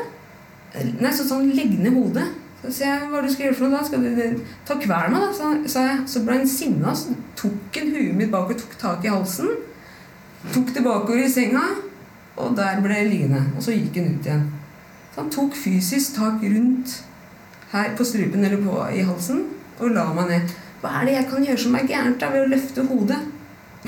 Nei, 1.01 1.13
så 1.17 1.25
sånn 1.25 1.49
legg 1.57 1.79
ned 1.81 1.95
hodet. 1.97 2.27
Så 2.59 2.73
sier 2.75 2.91
jeg 2.91 3.09
hva 3.11 3.21
er 3.21 3.25
det 3.25 3.31
du 3.31 3.35
skal 3.37 3.47
gjøre 3.47 3.57
for 3.59 3.69
noe 3.69 3.79
da? 3.79 3.87
Skal 3.87 4.05
du 4.05 4.47
ta 4.67 4.77
kvel 4.83 5.13
meg, 5.15 5.23
da? 5.23 5.33
Så, 5.37 5.51
sa 5.71 5.85
jeg. 5.87 5.99
Så 6.11 6.23
ble 6.27 6.39
han 6.41 6.49
sinna, 6.51 6.95
så 6.99 7.15
tok 7.39 7.79
han 7.79 7.93
huet 7.95 8.17
mitt 8.19 8.33
bak 8.33 8.51
og 8.51 8.59
tok 8.59 8.79
tak 8.81 9.07
i 9.07 9.13
halsen. 9.13 9.53
Tok 10.55 10.73
det 10.75 10.83
bakover 10.87 11.23
i 11.23 11.31
senga, 11.31 11.63
og 12.39 12.57
der 12.59 12.81
ble 12.83 12.99
jeg 12.99 13.13
liggende. 13.13 13.45
Og 13.55 13.63
så 13.63 13.77
gikk 13.77 14.01
han 14.01 14.11
ut 14.17 14.27
igjen. 14.27 14.49
Så 15.13 15.23
han 15.23 15.31
tok 15.35 15.55
fysisk 15.59 16.19
tak 16.19 16.43
rundt 16.43 16.99
her 17.73 17.95
på 17.97 18.07
strupen 18.07 18.45
eller 18.45 18.61
på, 18.65 18.75
i 18.95 19.07
halsen 19.07 19.45
og 19.79 19.95
la 19.95 20.09
meg 20.17 20.31
ned. 20.33 20.55
Hva 20.83 20.95
er 20.99 21.09
det 21.09 21.17
jeg 21.17 21.29
kan 21.31 21.47
gjøre 21.47 21.63
som 21.65 21.75
er 21.79 21.89
gærent 21.91 22.21
da 22.23 22.31
ved 22.33 22.45
å 22.45 22.51
løfte 22.53 22.85
hodet? 22.91 23.19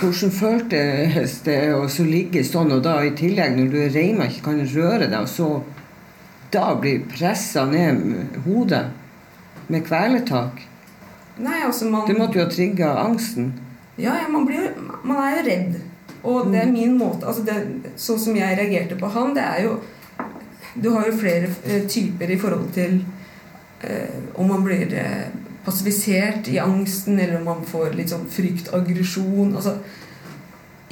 Hvordan 0.00 0.32
føltes 0.34 1.36
det 1.46 1.58
å 1.74 1.84
ligge 2.06 2.42
sånn, 2.46 2.70
og 2.76 2.82
da 2.86 3.00
i 3.02 3.12
tillegg 3.18 3.56
når 3.56 3.70
du 3.72 3.78
er 3.82 3.94
reima 3.94 4.28
ikke 4.30 4.46
kan 4.46 4.60
røre 4.74 5.08
deg, 5.08 5.18
og 5.18 5.30
så 5.30 5.48
da 6.52 6.74
blir 6.80 7.04
pressa 7.10 7.64
ned 7.66 7.94
med 7.94 8.42
hodet 8.44 8.84
med 9.70 9.86
kvelertak? 9.86 10.66
Nei, 11.40 11.62
altså 11.64 11.84
man 11.84 12.08
Det 12.08 12.18
måtte 12.18 12.38
jo 12.38 12.44
ha 12.44 12.50
trigga 12.50 12.90
angsten. 13.04 13.52
Ja, 13.96 14.16
ja 14.22 14.28
man, 14.28 14.46
blir, 14.46 14.72
man 15.02 15.22
er 15.24 15.36
jo 15.36 15.46
redd. 15.46 15.78
Og 16.22 16.50
det 16.52 16.60
er 16.60 16.72
min 16.72 16.98
måte 17.00 17.24
altså 17.24 17.46
det, 17.46 17.54
Sånn 17.96 18.18
som 18.20 18.36
jeg 18.36 18.58
reagerte 18.58 18.98
på 19.00 19.08
han, 19.14 19.32
det 19.36 19.44
er 19.44 19.62
jo 19.64 19.78
Du 20.74 20.90
har 20.92 21.08
jo 21.08 21.16
flere 21.16 21.48
eh, 21.64 21.86
typer 21.88 22.30
i 22.30 22.36
forhold 22.38 22.68
til 22.76 23.00
eh, 23.80 24.20
om 24.36 24.52
man 24.52 24.66
blir 24.66 24.92
eh, 24.94 25.30
passivisert 25.64 26.48
i 26.48 26.58
angsten, 26.60 27.18
eller 27.18 27.40
om 27.40 27.48
man 27.48 27.64
får 27.66 27.96
litt 27.96 28.12
sånn 28.12 28.28
frykt, 28.30 28.70
aggresjon 28.76 29.56
altså, 29.56 29.78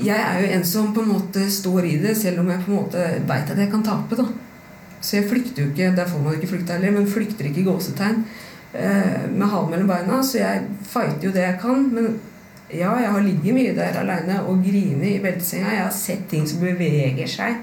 Jeg 0.01 0.17
er 0.17 0.41
jo 0.43 0.51
en 0.57 0.67
som 0.67 0.91
på 0.95 1.05
en 1.05 1.13
måte 1.13 1.45
står 1.53 1.87
i 1.93 1.95
det, 2.03 2.17
selv 2.17 2.43
om 2.43 2.51
jeg 2.51 2.65
på 2.65 2.73
en 2.73 2.81
måte 2.81 3.07
veit 3.29 3.53
at 3.53 3.61
jeg 3.61 3.71
kan 3.73 3.85
tape. 3.85 4.19
da 4.19 4.27
Så 5.01 5.19
jeg 5.19 5.29
flykter 5.31 5.63
jo 5.63 5.71
ikke, 5.71 5.93
der 5.97 6.09
får 6.09 6.23
man 6.23 6.35
ikke 6.35 6.51
flykte 6.53 6.75
heller, 6.75 6.95
men 6.97 7.11
flykter 7.11 7.49
ikke 7.49 7.63
i 7.63 7.67
gåsetegn 7.69 8.25
eh, 8.75 9.27
med 9.31 9.47
halen 9.47 9.71
mellom 9.71 9.91
beina. 9.93 10.23
Så 10.27 10.41
jeg 10.41 10.65
fighter 10.83 11.29
jo 11.29 11.35
det 11.35 11.45
jeg 11.45 11.59
kan. 11.63 11.85
Men 11.95 12.17
ja, 12.69 12.93
jeg 13.01 13.13
har 13.15 13.25
ligget 13.25 13.57
mye 13.57 13.75
der 13.77 14.01
aleine 14.03 14.41
og 14.45 14.65
grinet 14.65 15.13
i 15.15 15.21
beltesenga. 15.25 15.75
Jeg 15.77 15.85
har 15.87 15.95
sett 15.95 16.27
ting 16.31 16.49
som 16.49 16.65
beveger 16.65 17.31
seg. 17.31 17.63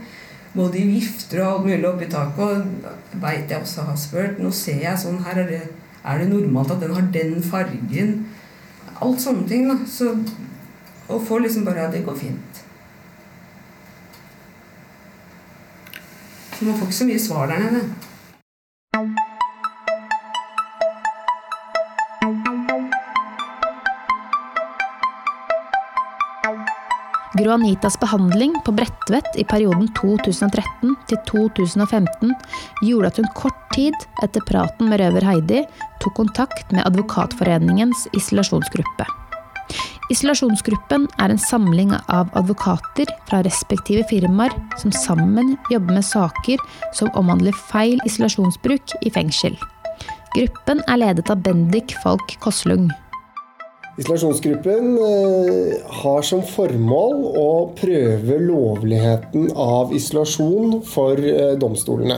Både 0.55 0.79
i 0.79 0.87
vifter 0.87 1.43
og 1.43 1.49
alt 1.51 1.67
mulig 1.67 1.89
oppi 1.89 2.07
taket. 2.11 2.39
Og 2.45 3.19
veit 3.21 3.51
jeg 3.51 3.61
også 3.61 3.89
har 3.89 3.99
spurt. 3.99 4.39
Nå 4.41 4.53
ser 4.55 4.81
jeg 4.85 5.01
sånn 5.01 5.21
her 5.27 5.43
er 5.43 5.51
det, 5.51 5.61
er 6.05 6.21
det 6.21 6.31
normalt 6.31 6.73
at 6.73 6.81
den 6.83 6.95
har 6.95 7.11
den 7.13 7.37
fargen? 7.43 8.17
Alt 9.03 9.21
sånne 9.21 9.47
ting. 9.49 9.67
da 9.67 9.77
Så, 9.85 10.15
Og 11.07 11.21
får 11.27 11.39
liksom 11.43 11.65
bare 11.65 11.83
Ja, 11.83 11.91
det 11.91 12.05
går 12.05 12.15
fint. 12.15 12.54
Man 16.65 16.77
får 16.79 16.87
ikke 16.89 16.97
så 16.97 17.05
mye 17.05 17.21
svar 17.21 17.49
der 17.51 17.59
nede. 17.61 17.81
Gro 27.35 27.51
Anitas 27.51 27.97
behandling 27.99 28.55
på 28.65 28.71
Bredtvet 28.73 29.27
i 29.37 29.43
perioden 29.45 29.89
2013 29.99 30.95
til 31.11 31.19
2015 31.27 32.31
gjorde 32.81 33.11
at 33.11 33.19
hun 33.19 33.29
kort 33.35 33.59
tid 33.75 34.07
etter 34.23 34.41
praten 34.47 34.89
med 34.89 35.03
røver 35.03 35.27
Heidi 35.27 35.61
tok 36.01 36.15
kontakt 36.17 36.71
med 36.71 36.87
Advokatforeningens 36.87 38.07
isolasjonsgruppe. 38.15 39.05
Isolasjonsgruppen 40.13 41.07
er 41.17 41.31
en 41.33 41.41
samling 41.41 41.93
av 42.13 42.29
advokater 42.37 43.09
fra 43.25 43.41
respektive 43.45 44.05
firmaer 44.11 44.53
som 44.81 44.93
sammen 44.93 45.55
jobber 45.73 45.97
med 45.97 46.05
saker 46.05 46.61
som 46.93 47.09
omhandler 47.17 47.55
feil 47.71 47.97
isolasjonsbruk 48.05 48.93
i 49.01 49.13
fengsel. 49.15 49.57
Gruppen 50.35 50.83
er 50.91 51.01
ledet 51.01 51.31
av 51.31 51.41
Bendik 51.41 51.95
Falk 52.03 52.37
Koslung. 52.43 52.91
Isolasjonsgruppen 53.95 54.97
eh, 54.99 55.75
har 56.03 56.25
som 56.27 56.41
formål 56.43 57.21
å 57.39 57.49
prøve 57.79 58.41
lovligheten 58.43 59.47
av 59.55 59.93
isolasjon 59.95 60.81
for 60.83 61.21
eh, 61.23 61.53
domstolene. 61.61 62.17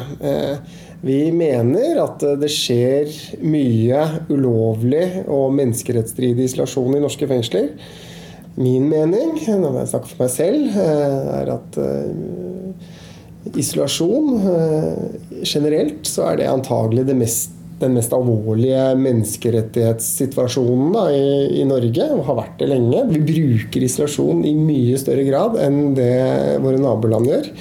Eh, 1.01 1.07
vi 1.07 1.31
mener 1.31 1.99
at 2.03 2.23
det 2.41 2.49
skjer 2.51 3.11
mye 3.45 4.03
ulovlig 4.29 5.23
og 5.25 5.53
menneskerettsstridig 5.57 6.49
isolasjon 6.49 6.97
i 6.97 7.01
norske 7.03 7.27
fengsler. 7.29 7.73
Min 8.57 8.87
mening, 8.89 9.37
når 9.45 9.83
jeg 9.83 9.91
snakker 9.91 10.13
for 10.13 10.23
meg 10.23 10.31
selv, 10.33 10.79
er 10.81 11.51
at 11.53 11.77
isolasjon 13.53 14.39
generelt 15.45 16.09
så 16.09 16.31
er 16.31 16.39
det 16.41 16.49
antagelig 16.49 17.05
det 17.05 17.19
mest 17.19 17.56
den 17.79 17.93
mest 17.93 18.13
alvorlige 18.15 18.95
menneskerettighetssituasjonen 18.97 20.93
da, 20.95 21.03
i, 21.13 21.61
i, 21.61 21.65
Norge, 21.69 22.07
og 22.15 22.23
har 22.25 22.39
vært 22.39 22.57
det 22.61 22.69
lenge. 22.71 23.03
Vi 23.11 23.21
bruker 23.27 23.85
isolasjon 23.85 24.41
i 24.47 24.55
mye 24.57 24.97
større 25.01 25.25
grad 25.27 25.59
enn 25.61 25.93
det 25.97 26.13
våre 26.63 26.81
naboland 26.81 27.29
gjør. 27.29 27.51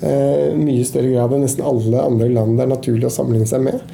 Eh, 0.00 0.48
mye 0.56 0.84
større 0.88 1.12
grad 1.12 1.36
enn 1.36 1.44
nesten 1.44 1.66
alle 1.66 2.04
andre 2.04 2.30
land 2.32 2.56
det 2.56 2.64
er 2.66 2.72
naturlig 2.72 3.10
å 3.10 3.12
sammenligne 3.18 3.50
seg 3.50 3.66
med. 3.68 3.84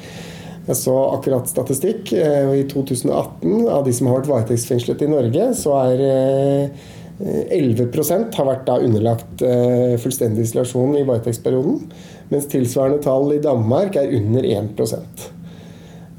Jeg 0.63 0.79
så 0.79 0.95
akkurat 1.17 1.51
statistikk. 1.51 2.13
Eh, 2.15 2.55
I 2.61 2.65
2018 2.71 3.67
av 3.67 3.83
de 3.83 3.95
som 3.95 4.07
har 4.07 4.21
vært 4.21 4.31
varetektsfengslet 4.31 5.03
i 5.03 5.11
Norge, 5.11 5.51
så 5.59 5.75
er 5.83 6.07
eh, 6.07 6.91
11% 7.23 8.33
har 8.39 8.47
vært 8.47 8.65
da 8.67 8.79
underlagt 8.81 9.43
eh, 9.45 9.99
fullstendig 10.01 10.47
isolasjon 10.47 10.95
i 10.97 11.05
varetektsperioden. 11.07 11.83
Mens 12.31 12.47
tilsvarende 12.49 13.03
tall 13.03 13.35
i 13.35 13.43
Danmark 13.43 13.99
er 13.99 14.15
under 14.17 14.47
1 14.47 14.71
Eh, 14.79 15.32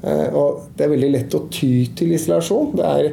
og 0.03 0.69
det 0.77 0.85
er 0.85 0.91
veldig 0.91 1.11
lett 1.13 1.35
å 1.37 1.45
ty 1.53 1.87
til 1.97 2.13
isolasjon. 2.17 2.75
Er, 2.85 3.09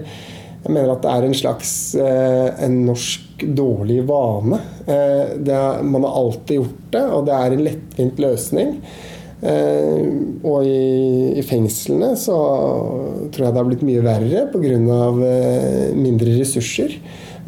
jeg 0.62 0.75
mener 0.75 0.93
at 0.93 1.03
det 1.03 1.15
er 1.15 1.27
en 1.27 1.35
slags 1.35 1.73
eh, 1.99 2.53
en 2.62 2.83
norsk 2.87 3.43
dårlig 3.57 4.03
vane. 4.07 4.61
Eh, 4.87 5.33
er, 5.41 5.83
man 5.83 6.07
har 6.07 6.21
alltid 6.21 6.61
gjort 6.61 6.85
det, 6.95 7.03
og 7.17 7.27
det 7.27 7.35
er 7.39 7.57
en 7.57 7.67
lettvint 7.71 8.23
løsning. 8.23 8.79
Og 9.43 10.62
i, 10.62 11.33
i 11.35 11.43
fengslene 11.43 12.12
så 12.15 12.37
tror 13.35 13.43
jeg 13.43 13.51
det 13.51 13.59
har 13.59 13.67
blitt 13.67 13.83
mye 13.83 14.05
verre 14.05 14.45
pga. 14.53 15.01
mindre 15.99 16.37
ressurser. 16.37 16.95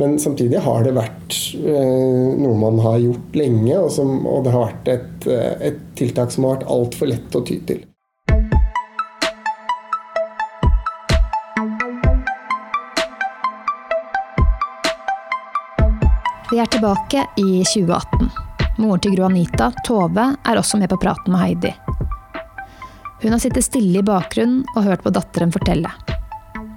Men 0.03 0.19
samtidig 0.19 0.59
har 0.67 0.83
det 0.83 0.97
vært 0.99 1.39
noe 1.63 2.59
man 2.59 2.83
har 2.83 2.99
gjort 2.99 3.39
lenge, 3.39 3.79
og, 3.79 3.93
som, 3.95 4.17
og 4.27 4.43
det 4.43 4.59
har 4.59 4.67
vært 4.73 4.95
et, 4.97 5.33
et 5.71 5.83
tiltak 5.95 6.35
som 6.35 6.49
har 6.49 6.57
vært 6.57 6.71
altfor 6.81 7.15
lett 7.15 7.39
å 7.39 7.47
ty 7.47 7.63
til. 7.63 7.85
Vi 16.55 16.61
er 16.63 16.69
tilbake 16.71 17.27
i 17.37 17.65
2018. 17.67 18.29
Moren 18.79 19.01
til 19.03 19.17
Gro 19.17 19.25
Anita, 19.27 19.73
Tove, 19.83 20.27
er 20.39 20.59
også 20.61 20.79
med 20.79 20.87
på 20.93 21.01
praten 21.03 21.35
med 21.35 21.41
Heidi. 21.43 21.73
Hun 23.25 23.35
har 23.35 23.41
sittet 23.43 23.67
stille 23.67 23.99
i 23.99 24.05
bakgrunnen 24.07 24.61
og 24.77 24.85
hørt 24.87 25.03
på 25.03 25.11
datteren 25.17 25.51
fortelle. 25.51 25.91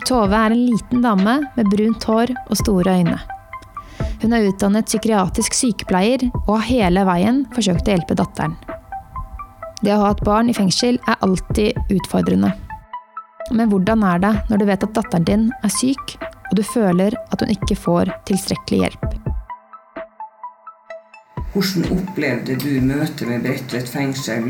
Tove 0.10 0.34
er 0.34 0.56
en 0.56 0.64
liten 0.72 1.04
dame 1.06 1.36
med 1.54 1.70
brunt 1.70 2.08
hår 2.10 2.34
og 2.48 2.58
store 2.58 2.96
øyne. 2.98 3.20
Hun 4.24 4.34
er 4.34 4.48
utdannet 4.50 4.90
psykiatrisk 4.90 5.54
sykepleier 5.54 6.26
og 6.48 6.56
har 6.56 6.66
hele 6.72 7.06
veien 7.12 7.44
forsøkt 7.54 7.86
å 7.86 7.94
hjelpe 7.94 8.18
datteren. 8.18 8.58
Det 9.84 9.94
å 9.94 10.00
ha 10.08 10.10
et 10.16 10.26
barn 10.26 10.50
i 10.50 10.58
fengsel 10.58 10.98
er 11.06 11.22
alltid 11.22 11.78
utfordrende. 12.00 12.50
Men 13.54 13.70
hvordan 13.70 14.10
er 14.10 14.26
det 14.26 14.34
når 14.50 14.58
du 14.58 14.68
vet 14.74 14.90
at 14.90 14.98
datteren 14.98 15.30
din 15.30 15.48
er 15.62 15.78
syk, 15.78 16.18
og 16.50 16.58
du 16.58 16.66
føler 16.66 17.14
at 17.30 17.46
hun 17.46 17.54
ikke 17.54 17.78
får 17.78 18.16
tilstrekkelig 18.26 18.88
hjelp? 18.88 19.07
Hvordan 21.58 21.88
opplevde 21.90 22.54
du 22.62 22.74
møtet 22.86 23.24
med 23.26 23.42
Bredtvet 23.42 23.88
fengsel? 23.90 24.44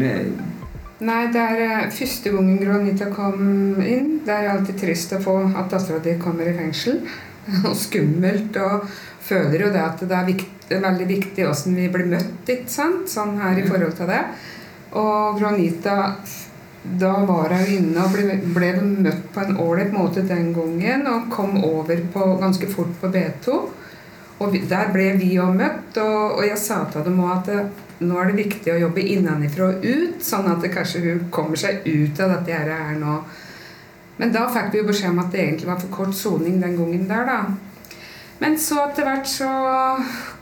Nei, 1.08 1.22
det 1.32 1.40
er 1.40 1.62
eh, 1.64 1.86
første 1.96 2.34
gangen 2.34 2.58
Granita 2.60 3.08
kom 3.14 3.78
inn. 3.80 4.10
Det 4.26 4.34
er 4.34 4.50
alltid 4.52 4.76
trist 4.82 5.16
å 5.16 5.22
få 5.24 5.38
at 5.46 5.72
dattera 5.72 6.02
di 6.04 6.18
kommer 6.20 6.50
i 6.52 6.56
fengsel. 6.58 7.00
Og 7.70 7.78
skummelt. 7.80 8.60
Og 8.60 8.84
føler 9.24 9.64
jo 9.64 9.72
det 9.72 9.86
at 9.86 10.04
det 10.04 10.18
er, 10.18 10.28
viktig, 10.34 10.82
veldig 10.84 11.08
viktig 11.14 11.48
åssen 11.48 11.80
vi 11.80 11.88
blir 11.94 12.12
møtt, 12.12 12.44
ikke 12.44 12.76
sant? 12.76 13.08
Sånn 13.14 13.40
her 13.40 13.56
i 13.56 13.64
forhold 13.70 13.96
til 13.96 14.12
det. 14.12 14.22
Og 15.00 15.40
Granita 15.40 15.98
da 17.00 17.14
var 17.30 17.56
hun 17.56 17.72
inne 17.72 18.04
og 18.04 18.20
ble, 18.20 18.36
ble 18.52 18.76
møtt 18.84 19.32
på 19.32 19.46
en 19.46 19.58
ålreit 19.64 19.96
måte 19.96 20.28
den 20.28 20.52
gangen. 20.60 21.08
Og 21.08 21.32
kom 21.32 21.56
over 21.64 22.04
på, 22.12 22.32
ganske 22.44 22.68
fort 22.76 23.00
på 23.00 23.16
B2. 23.16 23.62
Og 24.38 24.54
vi, 24.54 24.62
der 24.70 24.92
ble 24.94 25.10
vi 25.18 25.32
òg 25.42 25.56
møtt, 25.58 25.98
og, 25.98 26.38
og, 26.38 26.44
jeg 26.46 26.60
sa 26.62 26.84
til 26.92 27.06
dem 27.08 27.20
òg 27.24 27.34
at 27.40 27.50
det, 27.50 27.62
nå 28.06 28.20
er 28.22 28.30
det 28.30 28.44
viktig 28.44 28.74
å 28.74 28.82
jobbe 28.84 29.06
innenfra 29.16 29.72
og 29.72 29.86
ut, 29.86 30.20
sånn 30.22 30.50
at 30.52 30.62
det 30.62 30.70
kanskje 30.76 31.02
hun 31.08 31.24
kommer 31.34 31.58
seg 31.58 31.82
ut 31.88 32.20
av 32.22 32.36
dette 32.36 32.60
her 32.60 32.94
nå. 33.00 33.16
Men 34.18 34.34
da 34.34 34.46
fikk 34.54 34.70
vi 34.74 34.82
jo 34.82 34.90
beskjed 34.90 35.14
om 35.14 35.24
at 35.24 35.34
det 35.34 35.42
egentlig 35.44 35.70
var 35.70 35.82
for 35.82 35.94
kort 35.94 36.14
soning 36.18 36.62
den 36.62 36.78
gangen 36.78 37.10
der, 37.10 37.26
da. 37.26 37.40
Men 38.38 38.58
så 38.62 38.84
etter 38.84 39.06
hvert 39.08 39.30
så 39.30 39.50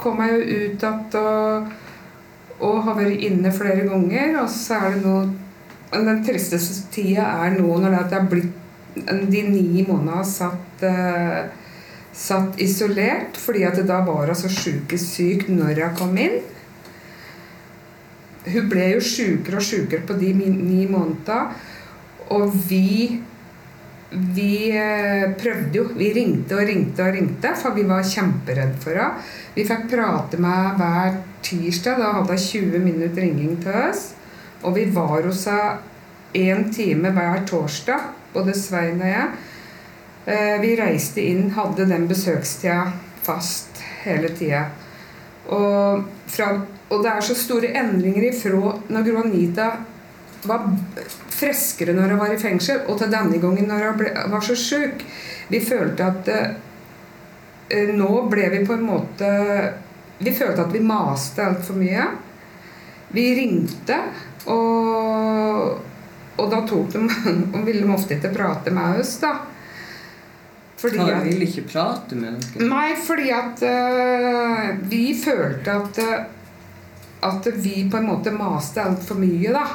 kom 0.02 0.20
jeg 0.24 0.36
jo 0.36 0.44
ut 0.44 0.84
igjen 0.84 1.02
og, 1.22 1.74
og, 2.60 2.82
har 2.88 2.98
vært 3.00 3.24
inne 3.24 3.52
flere 3.56 3.88
ganger. 3.88 4.36
Og 4.42 4.50
så 4.52 4.80
er 4.80 4.96
det 4.98 5.04
noe 5.06 5.25
Den 5.96 6.24
tristeste 6.28 6.90
tida 6.92 7.24
er 7.46 7.54
nå 7.56 7.78
når 7.80 7.94
det 7.96 8.18
har 8.18 8.25
blitt 8.28 8.52
de 8.96 9.42
ni 9.44 9.84
månedene 9.84 10.24
satt 10.28 10.84
uh, 10.88 11.46
satt 12.16 12.60
isolert 12.64 13.38
fordi 13.42 13.66
at 13.68 13.80
da 13.88 14.00
var 14.08 14.32
hun 14.32 14.40
så 14.40 14.52
sjukest 14.52 15.18
syk 15.18 15.48
når 15.52 15.84
hun 15.84 15.96
kom 16.00 16.18
inn. 16.22 16.42
Hun 18.46 18.68
ble 18.70 18.92
jo 18.94 19.04
sjukere 19.04 19.60
og 19.60 19.66
sjukere 19.66 20.06
på 20.06 20.18
de 20.20 20.34
ni 20.38 20.86
månedene. 20.86 21.56
Og 22.34 22.54
vi 22.70 23.22
vi 24.16 24.70
eh, 24.72 25.32
prøvde 25.36 25.76
jo. 25.76 25.86
Vi 25.98 26.12
ringte 26.16 26.56
og 26.56 26.68
ringte 26.68 27.04
og 27.04 27.16
ringte, 27.16 27.52
for 27.60 27.76
vi 27.76 27.84
var 27.88 28.06
kjemperedde 28.06 28.78
for 28.84 28.96
henne. 28.96 29.24
Vi 29.56 29.66
fikk 29.68 29.90
prate 29.92 30.40
med 30.42 30.78
hver 30.80 31.18
tirsdag. 31.46 32.00
Da 32.00 32.14
hadde 32.20 32.38
hun 32.38 32.46
20 32.46 32.84
minutter 32.86 33.26
ringing 33.26 33.58
til 33.64 33.76
oss. 33.90 34.14
Og 34.64 34.78
vi 34.78 34.86
var 34.94 35.26
hos 35.26 35.46
henne 35.50 35.82
én 36.36 36.70
time 36.74 37.12
hver 37.16 37.46
torsdag, 37.48 38.10
både 38.34 38.56
Svein 38.58 39.02
og 39.02 39.08
jeg. 39.08 39.28
Eh, 40.25 40.62
vi 40.62 40.75
reiste 40.75 41.22
inn, 41.22 41.51
hadde 41.53 41.86
den 41.86 42.08
besøkstida 42.10 42.88
fast 43.22 43.77
hele 44.03 44.32
tida. 44.34 44.63
Og, 45.53 46.01
og, 46.01 47.03
det 47.03 47.12
er 47.12 47.22
så 47.22 47.36
store 47.38 47.70
endringer 47.77 48.32
ifra 48.32 48.72
når 48.89 49.05
Gro 49.05 49.22
Anita 49.22 49.67
var 50.50 50.65
friskere 51.36 51.94
når 51.94 52.15
hun 52.15 52.22
var 52.24 52.34
i 52.34 52.41
fengsel, 52.41 52.82
og 52.89 52.98
til 52.98 53.13
denne 53.13 53.38
gangen 53.41 53.70
når 53.70 53.88
hun 53.91 54.03
var 54.34 54.46
så 54.46 54.58
sjuk. 54.58 55.05
Vi 55.53 55.62
følte 55.62 56.10
at 56.10 56.34
eh, 56.34 57.89
Nå 57.94 58.10
ble 58.29 58.46
vi 58.53 58.60
på 58.65 58.75
en 58.75 58.84
måte 58.86 59.27
Vi 60.22 60.32
følte 60.38 60.62
at 60.62 60.74
vi 60.74 60.82
maste 60.86 61.41
altfor 61.41 61.77
mye. 61.77 62.03
Vi 63.13 63.24
ringte, 63.38 63.98
og, 64.50 65.82
og 66.38 66.50
da 66.50 66.62
tok 66.65 66.94
de 66.94 67.01
Og 67.55 67.65
ville 67.65 67.86
de 67.86 67.94
ofte 67.94 68.17
ikke 68.17 68.34
prate 68.34 68.74
med 68.74 69.01
oss, 69.01 69.20
da. 69.22 69.38
Fordi 70.86 71.12
at, 71.12 71.25
ville 71.25 71.48
ikke 71.50 71.65
prate 71.70 72.18
med 72.20 72.38
dere? 72.39 72.70
Nei, 72.70 72.94
fordi 73.01 73.32
at 73.34 73.65
uh, 73.65 74.72
vi 74.92 75.04
følte 75.18 75.75
at, 75.75 76.00
uh, 76.06 77.30
at 77.30 77.50
vi 77.63 77.86
på 77.92 78.00
en 78.00 78.10
måte 78.10 78.34
maste 78.36 78.84
altfor 78.84 79.20
mye, 79.22 79.51
da. 79.56 79.65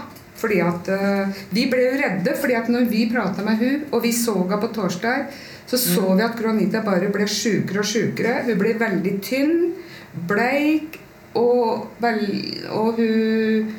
Fordi 0.40 0.61
at 0.64 0.88
uh, 0.95 1.43
Vi 1.52 1.67
ble 1.73 1.85
jo 1.85 2.00
redde, 2.00 2.35
fordi 2.40 2.57
at 2.57 2.71
når 2.73 2.88
vi 2.88 3.05
prata 3.12 3.45
med 3.45 3.61
hun 3.61 3.85
og 3.90 4.02
vi 4.07 4.14
så 4.17 4.38
henne 4.40 4.61
på 4.62 4.73
torsdag, 4.76 5.29
så 5.67 5.79
så 5.79 6.02
mm. 6.02 6.17
vi 6.17 6.26
at 6.26 6.38
Granita 6.38 6.81
bare 6.87 7.12
ble 7.12 7.29
sjukere 7.31 7.85
og 7.85 7.87
sjukere. 7.87 8.40
Hun 8.49 8.59
ble 8.59 8.75
veldig 8.81 9.12
tynn, 9.23 9.55
bleik, 10.26 10.99
og, 11.38 11.93
vel, 12.02 12.25
og 12.75 12.99
hun 12.99 13.71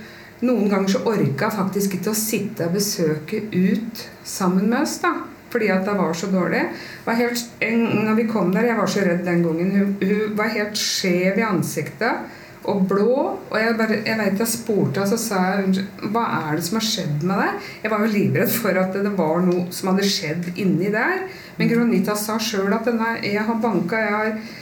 noen 0.42 0.70
ganger 0.72 0.90
så 0.90 1.04
orka 1.06 1.52
faktisk 1.54 2.00
ikke 2.00 2.14
å 2.14 2.18
sitte 2.18 2.66
og 2.66 2.78
besøke 2.78 3.44
ut 3.52 4.08
sammen 4.26 4.72
med 4.72 4.82
oss. 4.82 4.98
da 5.04 5.12
fordi 5.52 5.72
at 5.74 5.88
det 5.88 5.96
var 6.00 6.14
så 6.18 6.30
dårlig. 6.32 6.62
Var 7.06 7.20
helt, 7.20 7.48
en, 7.68 7.88
når 8.08 8.20
vi 8.22 8.30
kom 8.30 8.54
der, 8.54 8.70
Jeg 8.72 8.78
var 8.78 8.88
så 8.88 9.04
redd 9.06 9.26
den 9.26 9.44
gangen. 9.44 9.72
Hun, 9.72 9.98
hun 10.02 10.38
var 10.38 10.54
helt 10.56 10.78
skjev 10.80 11.40
i 11.40 11.48
ansiktet 11.48 12.38
og 12.70 12.84
blå. 12.90 13.16
Og 13.50 13.58
jeg, 13.58 13.76
bare, 13.80 14.00
jeg 14.06 14.18
vet 14.20 14.42
jeg 14.44 14.52
spurte 14.52 15.04
og 15.04 15.10
så 15.10 15.20
sa 15.20 15.42
jeg, 15.58 15.86
hva 16.14 16.26
er 16.38 16.60
det 16.60 16.66
som 16.68 16.78
har 16.78 16.88
skjedd 16.88 17.26
med 17.26 17.42
deg? 17.42 17.70
Jeg 17.84 17.94
var 17.94 18.04
jo 18.06 18.12
livredd 18.16 18.56
for 18.56 18.82
at 18.84 18.98
det 18.98 19.14
var 19.18 19.46
noe 19.46 19.68
som 19.76 19.92
hadde 19.92 20.10
skjedd 20.10 20.52
inni 20.62 20.92
der. 20.94 21.26
Men 21.58 21.72
Gronita 21.72 22.18
sa 22.20 22.38
sjøl 22.42 22.74
at 22.76 22.88
denne, 22.90 23.16
jeg 23.26 23.46
har 23.48 23.62
banka 23.64 24.02
jeg, 24.02 24.18
har, 24.18 24.60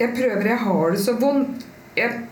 jeg 0.00 0.14
prøver, 0.16 0.46
jeg 0.54 0.62
har 0.66 0.94
det 0.94 1.02
så 1.04 1.16
vondt. 1.20 1.66
Jeg, 1.96 2.22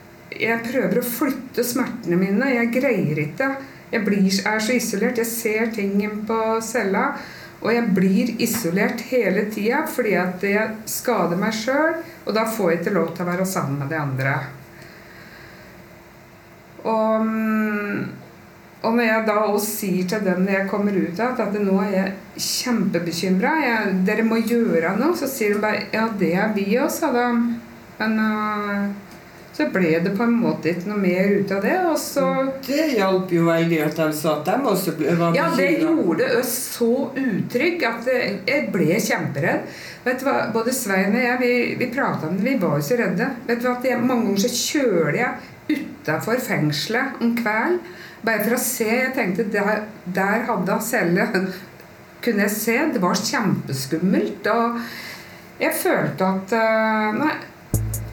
jeg 0.40 0.62
prøver 0.64 1.00
å 1.00 1.04
flytte 1.04 1.66
smertene 1.66 2.16
mine. 2.20 2.54
Jeg 2.54 2.72
greier 2.72 3.20
ikke. 3.26 3.52
Jeg 3.90 4.06
blir, 4.06 4.30
er 4.46 4.62
så 4.62 4.76
isolert. 4.76 5.20
Jeg 5.20 5.28
ser 5.28 5.70
ting 5.74 6.00
på 6.26 6.40
cella. 6.64 7.10
Og 7.60 7.68
jeg 7.74 7.90
blir 7.92 8.30
isolert 8.40 9.02
hele 9.10 9.44
tida 9.52 9.82
fordi 9.88 10.14
at 10.16 10.44
jeg 10.46 10.78
skader 10.88 11.36
meg 11.40 11.52
sjøl, 11.56 11.98
og 12.24 12.32
da 12.36 12.46
får 12.48 12.70
jeg 12.70 12.80
ikke 12.80 12.94
lov 12.96 13.12
til 13.12 13.26
å 13.26 13.30
være 13.34 13.48
sammen 13.48 13.82
med 13.82 13.92
de 13.92 13.98
andre. 14.00 14.38
Og, 16.80 17.26
mm, 17.26 17.98
og 18.80 18.96
når 18.96 19.04
jeg 19.04 19.26
da 19.26 19.36
også 19.42 19.74
sier 19.74 20.08
til 20.08 20.24
dem 20.24 20.46
jeg 20.48 20.68
kommer 20.70 20.96
ut 20.96 21.20
av 21.20 21.42
at 21.44 21.58
nå 21.60 21.76
er 21.84 21.92
jeg 21.92 22.46
kjempebekymra, 22.46 23.52
dere 24.08 24.24
må 24.24 24.40
gjøre 24.40 24.94
noe, 24.96 25.12
så 25.18 25.28
sier 25.28 25.58
de 25.58 25.64
bare 25.64 25.84
ja, 25.92 26.06
det 26.16 26.32
er 26.32 26.56
vi 26.56 26.64
òg, 26.80 26.88
sa 26.94 27.12
de. 27.12 27.26
Men 28.00 28.16
uh, 28.16 29.09
så 29.60 29.66
ble 29.72 29.92
det 30.00 30.14
på 30.16 30.24
en 30.24 30.36
måte 30.40 30.72
ikke 30.72 30.88
noe 30.88 31.02
mer 31.02 31.34
ut 31.36 31.52
av 31.52 31.62
det. 31.66 31.76
Og 31.90 31.98
så 32.00 32.26
Det 32.66 32.86
hjalp 32.96 33.32
jo 33.34 33.44
veldig 33.48 33.80
at 33.84 34.00
de 34.00 34.08
sa 34.16 34.38
at 34.38 34.48
de 34.48 34.72
også 34.72 34.96
ble, 34.98 35.14
var 35.20 35.36
Ja, 35.36 35.50
det 35.56 35.70
gjorde 35.82 36.30
oss 36.40 36.56
så 36.78 36.90
utrygge 37.12 37.90
at 37.90 38.10
jeg 38.10 38.66
ble 38.72 38.96
kjemperedd. 38.96 39.78
Vet 40.04 40.20
du 40.22 40.26
hva, 40.26 40.36
Både 40.54 40.72
Svein 40.72 41.12
og 41.12 41.24
jeg 41.24 41.40
vi, 41.42 41.54
vi 41.80 41.90
prata 41.92 42.30
om 42.30 42.38
det, 42.38 42.46
vi 42.46 42.58
var 42.62 42.78
jo 42.80 42.86
så 42.88 43.00
redde. 43.00 43.30
Vet 43.48 43.60
du 43.60 43.68
hva, 43.68 43.76
at 43.76 43.88
jeg, 43.90 44.00
Mange 44.00 44.30
ganger 44.30 44.46
så 44.46 44.52
kjøler 44.56 45.20
jeg 45.20 45.80
utafor 45.80 46.40
fengselet 46.42 47.20
om 47.22 47.34
kvelden 47.38 47.80
bare 48.24 48.44
for 48.44 48.56
å 48.56 48.62
se. 48.62 48.88
Jeg 48.88 49.12
tenkte 49.16 49.46
der, 49.52 49.84
der 50.04 50.46
hadde 50.48 50.76
hun 50.76 50.84
celle. 50.84 51.28
Kunne 52.24 52.44
jeg 52.44 52.52
se. 52.56 52.76
Det 52.94 53.00
var 53.02 53.16
kjempeskummelt. 53.16 54.48
Og 54.52 54.80
jeg 55.60 55.76
følte 55.76 56.28
at 56.34 56.54
eh, 56.56 57.06
Nei, 57.16 57.32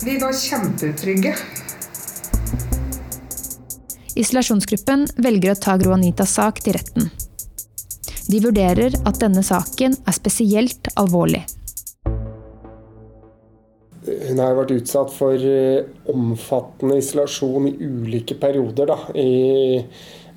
vi 0.06 0.18
var 0.22 0.34
kjempeutrygge. 0.34 1.34
Isolasjonsgruppen 4.18 5.06
velger 5.22 5.54
å 5.54 5.60
ta 5.62 5.76
Gro 5.78 5.94
Anitas 5.94 6.34
sak 6.38 6.62
til 6.66 6.78
retten. 6.78 7.10
De 8.28 8.40
vurderer 8.44 8.96
at 9.08 9.20
denne 9.22 9.44
saken 9.46 9.98
er 10.08 10.16
spesielt 10.16 10.90
alvorlig. 11.00 11.44
Hun 14.08 14.40
har 14.40 14.56
vært 14.56 14.74
utsatt 14.78 15.12
for 15.12 15.36
eh, 15.36 15.84
omfattende 16.12 16.98
isolasjon 17.02 17.68
i 17.70 17.76
ulike 17.84 18.38
perioder. 18.40 18.94
Da. 18.94 18.98
I, 19.20 19.84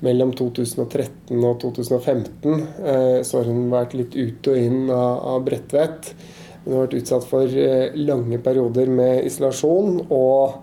mellom 0.03 0.33
2013 0.35 1.39
og 1.39 1.59
2015 1.63 2.51
eh, 2.51 3.17
så 3.27 3.39
har 3.39 3.49
hun 3.49 3.69
vært 3.71 3.95
litt 3.97 4.17
ut 4.17 4.51
og 4.51 4.59
inn 4.59 4.85
av, 4.89 5.23
av 5.35 5.43
Bredtvet. 5.47 6.13
Hun 6.61 6.75
har 6.75 6.85
vært 6.85 6.99
utsatt 6.99 7.25
for 7.25 7.49
eh, 7.57 7.95
lange 7.97 8.37
perioder 8.43 8.89
med 8.93 9.25
isolasjon 9.25 10.03
og 10.13 10.59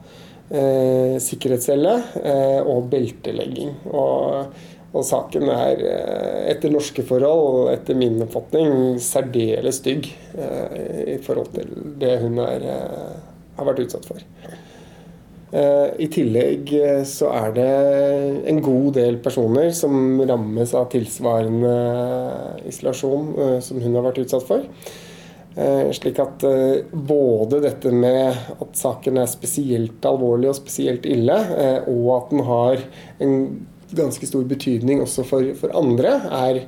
eh, 0.55 1.17
sikkerhetscelle 1.23 1.95
eh, 2.23 2.61
og 2.63 2.87
beltelegging. 2.93 3.73
Og, 3.91 4.53
og 4.95 5.05
saken 5.05 5.51
er 5.53 5.83
eh, 5.85 6.45
etter 6.55 6.73
norske 6.73 7.03
forhold, 7.07 7.73
etter 7.75 7.99
min 7.99 8.23
oppfatning, 8.25 8.97
særdeles 9.03 9.83
stygg 9.83 10.07
eh, 10.39 11.17
i 11.17 11.19
forhold 11.25 11.51
til 11.59 11.75
det 12.01 12.15
hun 12.23 12.39
er, 12.47 12.65
eh, 12.77 13.45
har 13.59 13.69
vært 13.73 13.85
utsatt 13.89 14.09
for. 14.09 14.23
I 15.49 16.05
tillegg 16.13 16.69
så 17.09 17.31
er 17.33 17.55
det 17.57 17.71
en 18.53 18.59
god 18.61 18.99
del 18.99 19.15
personer 19.25 19.71
som 19.73 20.19
rammes 20.29 20.75
av 20.77 20.91
tilsvarende 20.93 21.71
isolasjon 22.69 23.31
som 23.65 23.81
hun 23.81 23.97
har 23.97 24.05
vært 24.11 24.21
utsatt 24.27 24.45
for. 24.45 24.67
Eh, 25.59 25.89
Slik 25.93 26.21
at 26.23 26.45
eh, 26.47 26.85
både 26.93 27.59
dette 27.65 27.91
med 27.91 28.37
at 28.63 28.77
saken 28.79 29.19
er 29.19 29.31
spesielt 29.31 30.05
alvorlig 30.07 30.53
og 30.53 30.59
spesielt 30.61 31.09
ille, 31.09 31.35
eh, 31.35 31.89
og 31.91 32.13
at 32.15 32.31
den 32.31 32.45
har 32.47 32.85
en 33.25 33.35
ganske 33.89 34.29
stor 34.29 34.45
betydning 34.47 35.03
også 35.03 35.25
for, 35.27 35.51
for 35.59 35.75
andre, 35.75 36.15
er, 36.31 36.61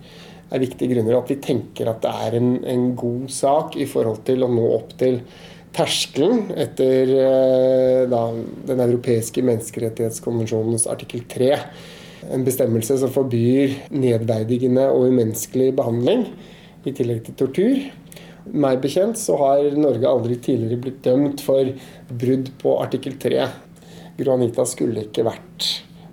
er 0.50 0.64
viktige 0.64 0.90
grunner. 0.96 1.20
At 1.20 1.30
vi 1.30 1.38
tenker 1.44 1.92
at 1.92 2.02
det 2.02 2.16
er 2.26 2.38
en, 2.40 2.50
en 2.66 2.88
god 2.98 3.30
sak 3.30 3.78
i 3.78 3.86
forhold 3.86 4.24
til 4.26 4.42
å 4.42 4.50
nå 4.50 4.66
opp 4.80 4.96
til 4.98 5.20
terskelen 5.70 6.48
etter 6.58 7.12
da, 8.10 8.24
Den 8.66 8.80
europeiske 8.88 9.44
menneskerettighetskonvensjonens 9.46 10.88
artikkel 10.90 11.22
3. 11.30 11.52
En 12.34 12.42
bestemmelse 12.42 12.98
som 12.98 13.12
forbyr 13.14 13.76
nedverdigende 13.94 14.88
og 14.90 15.12
umenneskelig 15.12 15.70
behandling, 15.78 16.26
i 16.88 16.92
tillegg 16.96 17.22
til 17.28 17.36
tortur. 17.38 17.78
Meg 18.52 18.80
bekjent 18.82 19.18
så 19.20 19.36
har 19.38 19.66
Norge 19.78 20.08
aldri 20.08 20.36
tidligere 20.42 20.80
blitt 20.82 21.02
dømt 21.06 21.42
for 21.44 21.68
brudd 22.10 22.50
på 22.58 22.72
artikkel 22.82 23.14
3. 23.22 23.44
Gro 24.18 24.34
Anita 24.34 24.64
skulle 24.66 25.06
ikke 25.06 25.24
vært 25.28 25.68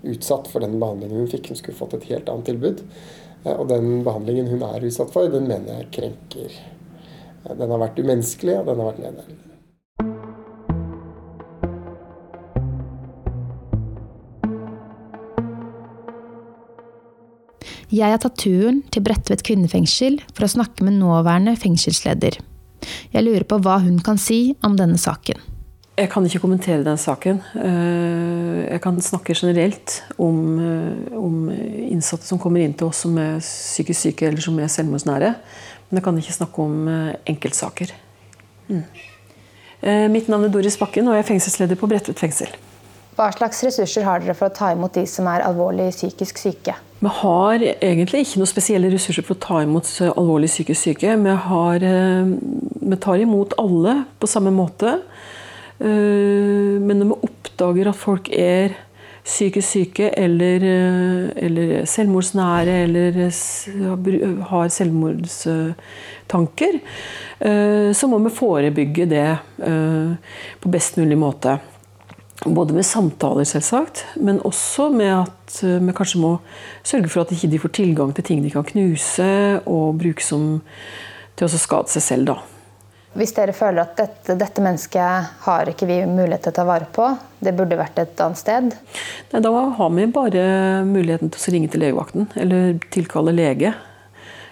utsatt 0.08 0.48
for 0.52 0.64
den 0.64 0.78
behandlingen 0.80 1.24
hun 1.24 1.32
fikk. 1.32 1.50
Hun 1.52 1.58
skulle 1.60 1.80
fått 1.80 1.96
et 1.98 2.06
helt 2.12 2.30
annet 2.30 2.52
tilbud. 2.52 2.84
Eh, 3.44 3.56
Og 3.58 3.68
den 3.72 4.04
behandlingen 4.06 4.48
hun 4.52 4.64
er 4.68 4.86
utsatt 4.86 5.12
for, 5.14 5.30
den 5.34 5.48
mener 5.50 5.82
jeg 5.82 5.92
krenker. 5.98 6.54
Eh, 7.48 7.56
Den 7.58 7.70
har 7.74 7.80
vært 7.82 8.00
umenneskelig, 8.00 8.60
og 8.60 8.66
den 8.70 8.84
har 8.84 8.92
vært 8.92 9.04
nedverdigende. 9.06 9.47
Jeg 17.98 18.14
har 18.14 18.20
tatt 18.22 18.38
turen 18.38 18.84
til 18.94 19.02
Bredtvet 19.06 19.42
kvinnefengsel 19.48 20.20
for 20.36 20.46
å 20.46 20.52
snakke 20.52 20.86
med 20.86 21.00
nåværende 21.00 21.56
fengselsleder. 21.58 22.38
Jeg 23.14 23.26
lurer 23.26 23.46
på 23.48 23.58
hva 23.64 23.80
hun 23.82 23.98
kan 24.06 24.20
si 24.22 24.54
om 24.66 24.76
denne 24.78 25.00
saken. 25.02 25.40
Jeg 25.98 26.12
kan 26.14 26.26
ikke 26.28 26.44
kommentere 26.44 26.86
den 26.86 27.00
saken. 27.02 27.40
Eh, 27.58 28.70
Jeg 28.70 28.82
kan 28.82 29.00
snakke 29.02 29.34
generelt 29.34 30.04
om, 30.20 30.60
eh, 30.60 31.18
om 31.18 31.50
innsatte 31.50 32.26
som 32.26 32.38
kommer 32.38 32.60
inn 32.62 32.74
til 32.74 32.88
oss 32.88 32.98
som 32.98 33.18
er 33.18 33.40
psykisk 33.40 34.02
syke 34.02 34.28
eller 34.28 34.42
som 34.42 34.60
er 34.60 34.68
selvmordsnære. 34.68 35.36
Men 35.90 35.98
jeg 35.98 36.04
kan 36.04 36.18
ikke 36.18 36.38
snakke 36.38 36.60
om 36.60 36.88
eh, 36.88 37.16
enkeltsaker. 37.26 37.92
Mm. 38.70 38.84
Mitt 40.12 40.28
navn 40.28 40.44
er 40.44 40.50
Doris 40.50 40.76
Bakken, 40.78 41.08
og 41.08 41.14
jeg 41.14 41.24
er 41.24 41.28
fengselsleder 41.28 41.76
på 41.76 41.88
Bredtvet 41.88 42.18
fengsel. 42.20 42.50
Hva 43.18 43.32
slags 43.34 43.64
ressurser 43.66 44.04
har 44.06 44.22
dere 44.22 44.36
for 44.38 44.46
å 44.46 44.54
ta 44.54 44.68
imot 44.76 44.94
de 44.94 45.02
som 45.10 45.26
er 45.26 45.42
alvorlig 45.42 45.88
psykisk 45.90 46.38
syke? 46.38 46.76
Vi 47.02 47.10
har 47.10 47.58
egentlig 47.66 48.22
ikke 48.22 48.38
noen 48.44 48.50
spesielle 48.50 48.92
ressurser 48.94 49.26
for 49.26 49.34
å 49.34 49.42
ta 49.42 49.62
imot 49.66 49.90
alvorlig 50.12 50.46
psykisk 50.52 50.78
syke. 50.84 51.16
Vi, 51.24 51.34
har, 51.50 51.78
eh, 51.82 52.30
vi 52.78 52.96
tar 53.02 53.18
imot 53.18 53.58
alle 53.58 54.06
på 54.22 54.30
samme 54.30 54.54
måte. 54.54 55.02
Eh, 55.82 56.78
Men 56.78 57.00
når 57.00 57.08
vi 57.10 57.16
oppdager 57.30 57.88
at 57.90 57.96
folk 57.96 58.30
er 58.30 58.70
psykisk 59.26 59.68
syke 59.68 60.14
eller, 60.16 60.56
eh, 60.62 61.32
eller 61.46 61.86
selvmordsnære 61.90 62.84
eller 62.84 63.12
har 64.52 64.68
selvmordstanker, 64.70 66.80
så 67.94 68.08
må 68.08 68.18
vi 68.24 68.30
forebygge 68.30 69.06
det 69.10 69.38
på 69.58 70.70
best 70.72 70.98
mulig 70.98 71.18
måte. 71.18 71.60
Både 72.46 72.76
med 72.76 72.86
samtaler, 72.86 73.48
selvsagt, 73.50 74.04
men 74.22 74.38
også 74.46 74.92
med 74.94 75.10
at 75.10 75.56
eh, 75.66 75.80
vi 75.82 75.96
kanskje 75.98 76.22
må 76.22 76.36
sørge 76.86 77.10
for 77.10 77.24
at 77.24 77.34
ikke 77.34 77.50
de 77.50 77.62
får 77.64 77.74
tilgang 77.80 78.14
til 78.14 78.28
ting 78.28 78.44
de 78.44 78.52
kan 78.54 78.68
knuse 78.68 79.32
og 79.66 79.98
bruke 79.98 80.24
som, 80.24 80.60
til 81.36 81.48
å 81.48 81.58
skade 81.58 81.90
seg 81.96 82.06
selv. 82.06 82.30
da. 82.30 82.38
Hvis 83.18 83.34
dere 83.34 83.56
føler 83.58 83.82
at 83.82 83.98
dette, 83.98 84.36
dette 84.38 84.62
mennesket 84.62 85.42
har 85.48 85.72
ikke 85.72 85.88
vi 85.90 85.98
mulighet 86.06 86.46
til 86.46 86.54
å 86.54 86.58
ta 86.60 86.68
vare 86.68 86.86
på, 86.94 87.10
det 87.42 87.56
burde 87.58 87.80
vært 87.80 87.98
et 88.04 88.22
annet 88.22 88.38
sted, 88.38 88.70
Nei, 89.32 89.42
da 89.42 89.52
har 89.80 89.92
vi 89.98 90.06
bare 90.14 90.46
muligheten 90.86 91.34
til 91.34 91.42
å 91.42 91.56
ringe 91.56 91.74
til 91.74 91.82
legevakten 91.88 92.30
eller 92.38 92.78
tilkalle 92.94 93.34
lege. 93.34 93.74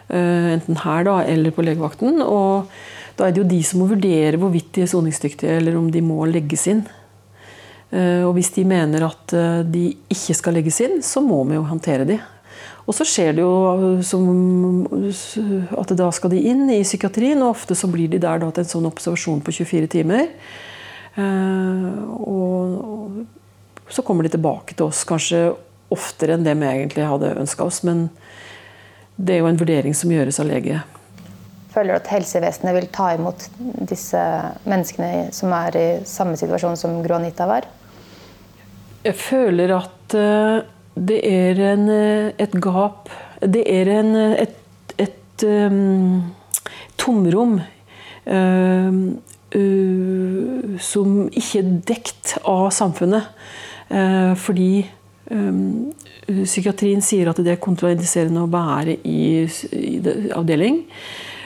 Eh, 0.09 0.51
Enten 0.55 0.81
her 0.81 1.05
da, 1.05 1.19
eller 1.21 1.53
på 1.53 1.65
legevakten. 1.65 2.17
Og 2.25 2.65
da 3.19 3.27
er 3.27 3.35
det 3.35 3.43
jo 3.43 3.49
de 3.53 3.61
som 3.67 3.83
må 3.83 3.93
vurdere 3.93 4.41
hvorvidt 4.41 4.73
de 4.73 4.87
er 4.87 4.91
soningsdyktige, 4.91 5.59
eller 5.61 5.77
om 5.77 5.91
de 5.93 6.01
må 6.01 6.25
legges 6.25 6.65
inn. 6.73 6.87
Eh, 7.91 8.23
Og 8.25 8.33
hvis 8.37 8.53
de 8.55 8.65
mener 8.65 9.05
at 9.05 9.33
eh, 9.33 9.63
de 9.63 9.89
ikke 10.09 10.35
skal 10.37 10.57
legges 10.57 10.79
inn, 10.81 11.01
så 11.05 11.21
må 11.21 11.43
vi 11.49 11.57
jo 11.57 11.65
håndtere 11.67 12.07
de. 12.07 12.19
Og 12.85 12.93
så 12.93 13.05
skjer 13.07 13.33
det 13.33 13.41
jo 13.41 14.01
som 14.05 14.85
at 15.73 15.93
da 15.97 16.09
skal 16.13 16.29
de 16.29 16.41
inn 16.51 16.67
i 16.69 16.83
psykiatrien, 16.85 17.41
og 17.41 17.55
ofte 17.55 17.77
så 17.77 17.89
blir 17.89 18.11
de 18.11 18.21
der 18.21 18.41
da 18.41 18.51
til 18.53 18.61
en 18.61 18.69
sånn 18.69 18.89
observasjon 18.91 19.41
på 19.41 19.53
24 19.57 19.89
timer. 19.95 20.29
Eh, 21.15 21.87
og 22.21 23.25
så 23.89 24.03
kommer 24.05 24.25
de 24.25 24.33
tilbake 24.35 24.75
til 24.75 24.89
oss 24.89 25.03
kanskje 25.07 25.47
oftere 25.93 26.35
enn 26.35 26.45
det 26.45 26.55
vi 26.57 26.69
egentlig 26.69 27.05
hadde 27.09 27.35
ønska 27.41 27.65
oss. 27.65 27.81
Men 27.85 28.07
det 29.15 29.35
er 29.35 29.43
jo 29.43 29.49
en 29.49 29.61
vurdering 29.61 29.97
som 29.97 30.13
gjøres 30.13 30.41
av 30.41 30.49
lege. 30.49 30.81
Føler 31.75 31.91
du 31.91 31.99
at 31.99 32.07
helsevesenet 32.13 32.71
vil 32.77 32.85
ta 32.95 33.09
imot 33.17 33.49
disse 33.89 34.19
menneskene 34.63 35.27
som 35.35 35.51
er 35.57 35.75
i 35.75 35.87
samme 36.07 36.37
situasjon 36.39 36.77
som 36.79 37.01
Gro 37.03 37.17
Anita 37.17 37.47
var? 37.49 37.67
Jeg 39.03 39.17
føler 39.19 39.73
at 39.75 40.15
eh, 40.15 40.63
det 40.95 41.19
er 41.27 41.59
en, 41.73 41.89
eh, 41.91 42.31
et 42.39 42.55
gap 42.63 43.11
Det 43.41 43.65
er 43.67 43.91
en, 43.99 44.15
et, 44.15 44.55
et 44.97 45.43
um, 45.43 46.31
tomrom 46.97 47.59
uh, 47.59 48.93
som 50.81 51.17
ikke 51.29 51.59
er 51.59 51.73
dekt 51.91 52.37
av 52.47 52.71
samfunnet. 52.73 53.27
Uh, 53.91 54.33
fordi 54.39 54.87
um, 55.29 55.91
psykiatrien 56.25 57.03
sier 57.05 57.29
at 57.29 57.43
det 57.43 57.53
er 57.53 57.61
kontraindiserende 57.61 58.47
å 58.47 58.49
være 58.49 58.97
i, 59.03 59.45
i 59.45 59.93
avdeling. 60.33 60.81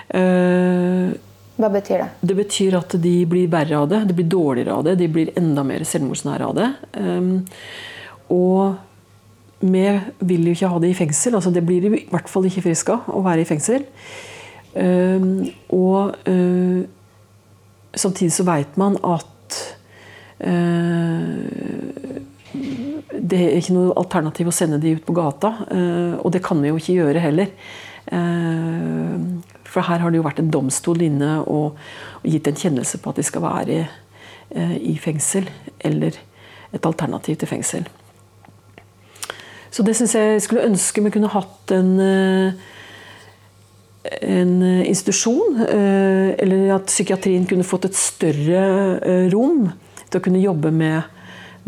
Uh, 0.09 1.13
Hva 1.59 1.69
betyr 1.69 2.01
det? 2.01 2.09
Det 2.25 2.35
betyr 2.37 2.77
at 2.79 2.95
de 3.03 3.13
blir 3.29 3.49
verre 3.51 3.81
av 3.83 3.89
det. 3.91 4.03
De 4.09 4.15
blir 4.17 4.29
dårligere 4.31 4.77
av 4.77 4.85
det. 4.87 4.95
De 5.01 5.09
blir 5.11 5.33
enda 5.37 5.65
mer 5.67 5.83
selvmordsnære 5.85 6.47
av 6.47 6.55
det. 6.57 6.69
Um, 6.97 7.33
og 8.33 8.79
vi 9.59 9.83
vil 10.23 10.47
jo 10.47 10.55
ikke 10.55 10.71
ha 10.71 10.79
det 10.79 10.93
i 10.93 10.97
fengsel. 10.97 11.35
altså 11.35 11.51
Det 11.51 11.65
blir 11.67 11.89
i 11.89 12.05
hvert 12.09 12.31
fall 12.31 12.47
ikke 12.47 12.63
frisk 12.69 12.93
av 12.95 13.09
å 13.11 13.23
være 13.25 13.43
i 13.43 13.49
fengsel. 13.49 13.85
Um, 14.73 15.49
og 15.75 16.15
samtidig 17.97 18.31
så 18.31 18.45
veit 18.47 18.77
man 18.79 18.95
at 19.03 19.25
det 23.19 23.39
er 23.43 23.57
ikke 23.57 23.75
noe 23.75 23.97
alternativ 23.99 24.47
å 24.47 24.55
sende 24.55 24.79
de 24.79 24.93
ut 24.95 25.03
på 25.03 25.15
gata. 25.17 25.49
Og 26.21 26.29
det 26.31 26.39
kan 26.45 26.61
vi 26.61 26.69
jo 26.69 26.79
ikke 26.79 26.95
gjøre 27.01 27.23
heller. 27.25 27.49
For 29.69 29.85
her 29.85 30.01
har 30.01 30.11
det 30.11 30.19
jo 30.19 30.25
vært 30.25 30.41
en 30.41 30.51
domstol 30.53 31.03
inne 31.05 31.39
og, 31.45 31.77
og 32.19 32.27
gitt 32.27 32.49
en 32.49 32.57
kjennelse 32.57 32.99
på 33.01 33.13
at 33.13 33.21
de 33.21 33.25
skal 33.27 33.45
være 33.45 33.83
i 34.81 34.95
fengsel 34.97 35.45
eller 35.85 36.15
et 36.73 36.85
alternativ 36.89 37.37
til 37.37 37.49
fengsel. 37.51 37.85
Så 39.69 39.85
det 39.85 39.95
syns 39.97 40.15
jeg 40.17 40.41
skulle 40.41 40.65
ønske 40.65 41.03
vi 41.05 41.11
kunne 41.13 41.29
hatt 41.31 41.73
en, 41.75 41.91
eh, 42.01 42.53
en 44.25 44.55
institusjon. 44.85 45.61
Eh, 45.61 46.33
eller 46.41 46.75
at 46.75 46.89
psykiatrien 46.89 47.45
kunne 47.45 47.67
fått 47.67 47.85
et 47.85 47.95
større 47.97 48.63
eh, 48.99 49.29
rom 49.33 49.69
til 50.09 50.19
å 50.19 50.23
kunne 50.25 50.41
jobbe 50.41 50.73
med, 50.73 51.03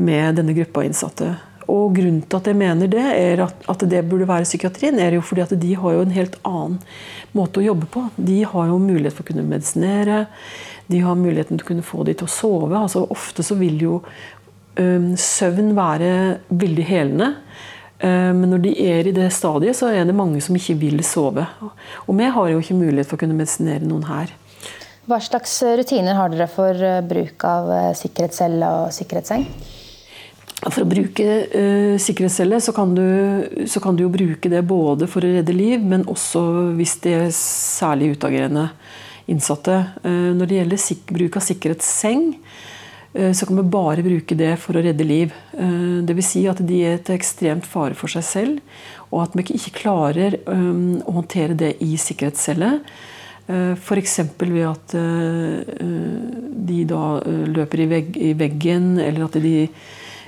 med 0.02 0.42
denne 0.42 0.58
gruppa 0.58 0.86
innsatte. 0.88 1.36
Og 1.70 1.96
grunnen 1.96 2.22
til 2.26 2.40
at 2.40 2.50
jeg 2.50 2.58
mener 2.58 2.90
det, 2.92 3.04
er 3.04 3.44
at, 3.46 3.64
at, 3.70 3.86
det 3.90 4.04
burde 4.10 4.30
være 4.30 4.48
psykiatrien, 4.48 5.00
er 5.00 5.18
jo 5.18 5.24
fordi 5.26 5.46
at 5.46 5.56
de 5.62 5.72
har 5.78 5.98
jo 5.98 6.04
en 6.06 6.16
helt 6.16 6.38
annen 6.48 6.80
måte 7.38 7.62
å 7.62 7.66
jobbe 7.66 7.90
på. 7.92 8.06
De 8.18 8.42
har 8.48 8.72
jo 8.72 8.82
mulighet 8.82 9.18
for 9.18 9.26
å 9.26 9.32
kunne 9.32 9.48
medisinere. 9.48 10.26
De 10.92 11.02
har 11.04 11.20
muligheten 11.20 11.60
til 11.60 11.66
å 11.68 11.72
kunne 11.72 11.88
få 11.88 12.06
de 12.08 12.18
til 12.18 12.30
å 12.30 12.34
sove. 12.34 12.76
Altså, 12.78 13.06
ofte 13.14 13.46
så 13.46 13.56
vil 13.60 13.80
jo 13.84 14.00
ø, 14.02 14.88
søvn 15.20 15.76
være 15.78 16.14
veldig 16.50 16.88
helende. 16.90 17.34
Men 18.02 18.48
når 18.50 18.62
de 18.64 18.72
er 18.82 19.06
i 19.06 19.12
det 19.14 19.28
stadiet, 19.30 19.78
så 19.78 19.92
er 19.94 20.08
det 20.10 20.16
mange 20.18 20.40
som 20.42 20.56
ikke 20.58 20.74
vil 20.82 21.04
sove. 21.06 21.44
Og 22.08 22.16
vi 22.18 22.32
har 22.34 22.48
jo 22.50 22.58
ikke 22.58 22.80
mulighet 22.80 23.06
for 23.06 23.20
å 23.20 23.22
kunne 23.22 23.38
medisinere 23.38 23.86
noen 23.86 24.08
her. 24.08 24.34
Hva 25.10 25.18
slags 25.20 25.56
rutiner 25.66 26.16
har 26.16 26.30
dere 26.30 26.46
for 26.48 26.78
eh, 26.78 27.02
bruk 27.04 27.44
av 27.44 27.70
eh, 27.74 27.94
sikkerhetscelle 27.98 28.68
og 28.78 28.92
sikkerhetsseng? 28.94 29.48
For 30.62 30.84
å 30.84 30.90
bruke 30.90 31.26
uh, 31.50 31.96
sikkerhetscelle 31.98 32.60
så 32.62 32.74
kan, 32.76 32.92
du, 32.94 33.66
så 33.66 33.82
kan, 33.82 33.96
du, 33.98 34.06
jo 34.06 34.14
bruke 34.14 34.50
det 34.52 34.62
både 34.70 35.08
for 35.10 35.26
å 35.26 35.32
redde 35.40 35.56
liv, 35.56 35.82
men 35.82 36.06
også 36.10 36.44
hvis 36.78 37.00
det 37.02 37.14
er 37.18 37.32
særlig 37.34 38.12
utagerende 38.14 38.68
innsatte. 39.32 39.80
Uh, 40.06 40.30
når 40.38 40.52
det 40.52 40.60
gjelder 40.60 41.00
bruk 41.10 41.40
av 41.40 41.46
sikkerhetsseng, 41.48 42.28
uh, 43.18 43.32
så 43.34 43.48
kan 43.50 43.58
vi 43.58 43.66
bare 43.74 44.06
bruke 44.06 44.38
det 44.38 44.52
for 44.62 44.78
å 44.78 44.84
redde 44.86 45.08
liv. 45.08 45.34
Uh, 45.56 46.04
Dvs. 46.06 46.30
Si 46.30 46.44
at 46.52 46.62
de 46.68 46.84
er 46.92 47.02
til 47.02 47.18
ekstremt 47.18 47.66
fare 47.66 47.98
for 47.98 48.14
seg 48.14 48.28
selv, 48.28 48.78
og 49.10 49.26
at 49.26 49.34
vi 49.40 49.48
ikke 49.58 49.80
klarer 49.82 50.38
um, 50.46 51.02
å 51.02 51.18
håndtere 51.18 51.58
det 51.58 51.74
i 51.82 51.96
sikkerhetscelle. 52.00 52.78
F.eks. 53.52 54.14
ved 54.38 54.62
at 54.64 54.94
de 56.70 56.84
da 56.88 57.02
løper 57.52 57.82
i 57.84 58.30
veggen, 58.38 58.94
eller 59.02 59.26
at 59.26 59.36
de 59.44 59.66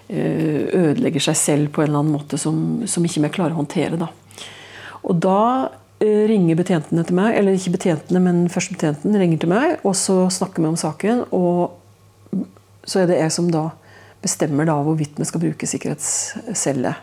ødelegger 0.09 1.23
seg 1.23 1.37
selv 1.39 1.71
på 1.73 1.81
en 1.81 1.87
eller 1.87 2.01
annen 2.03 2.17
måte 2.17 2.37
som, 2.37 2.57
som 2.89 3.05
ikke 3.05 3.23
vi 3.23 3.31
klarer 3.37 3.55
å 3.55 3.61
håndtere. 3.61 3.97
Da. 3.97 4.09
Og 5.07 5.21
da 5.23 5.69
ringer 6.03 6.57
betjentene 6.59 7.05
til 7.07 7.15
meg, 7.15 7.37
eller 7.39 7.55
ikke 7.55 7.77
betjentene, 7.77 8.19
men 8.23 8.41
førstebetjenten 8.51 9.15
ringer 9.21 9.39
til 9.39 9.53
meg, 9.53 9.77
og 9.87 9.95
så 9.95 10.25
snakker 10.33 10.63
vi 10.63 10.73
om 10.73 10.79
saken. 10.79 11.23
og 11.31 11.79
så 12.83 13.03
er 13.03 13.09
det 13.09 13.21
jeg 13.21 13.31
som 13.31 13.47
da 13.51 13.69
bestemmer 14.23 14.67
da 14.67 14.75
hvorvidt 14.83 15.19
vi 15.19 15.27
skal 15.27 15.43
bruke 15.43 15.67
sikkerhetscelle. 15.67 16.93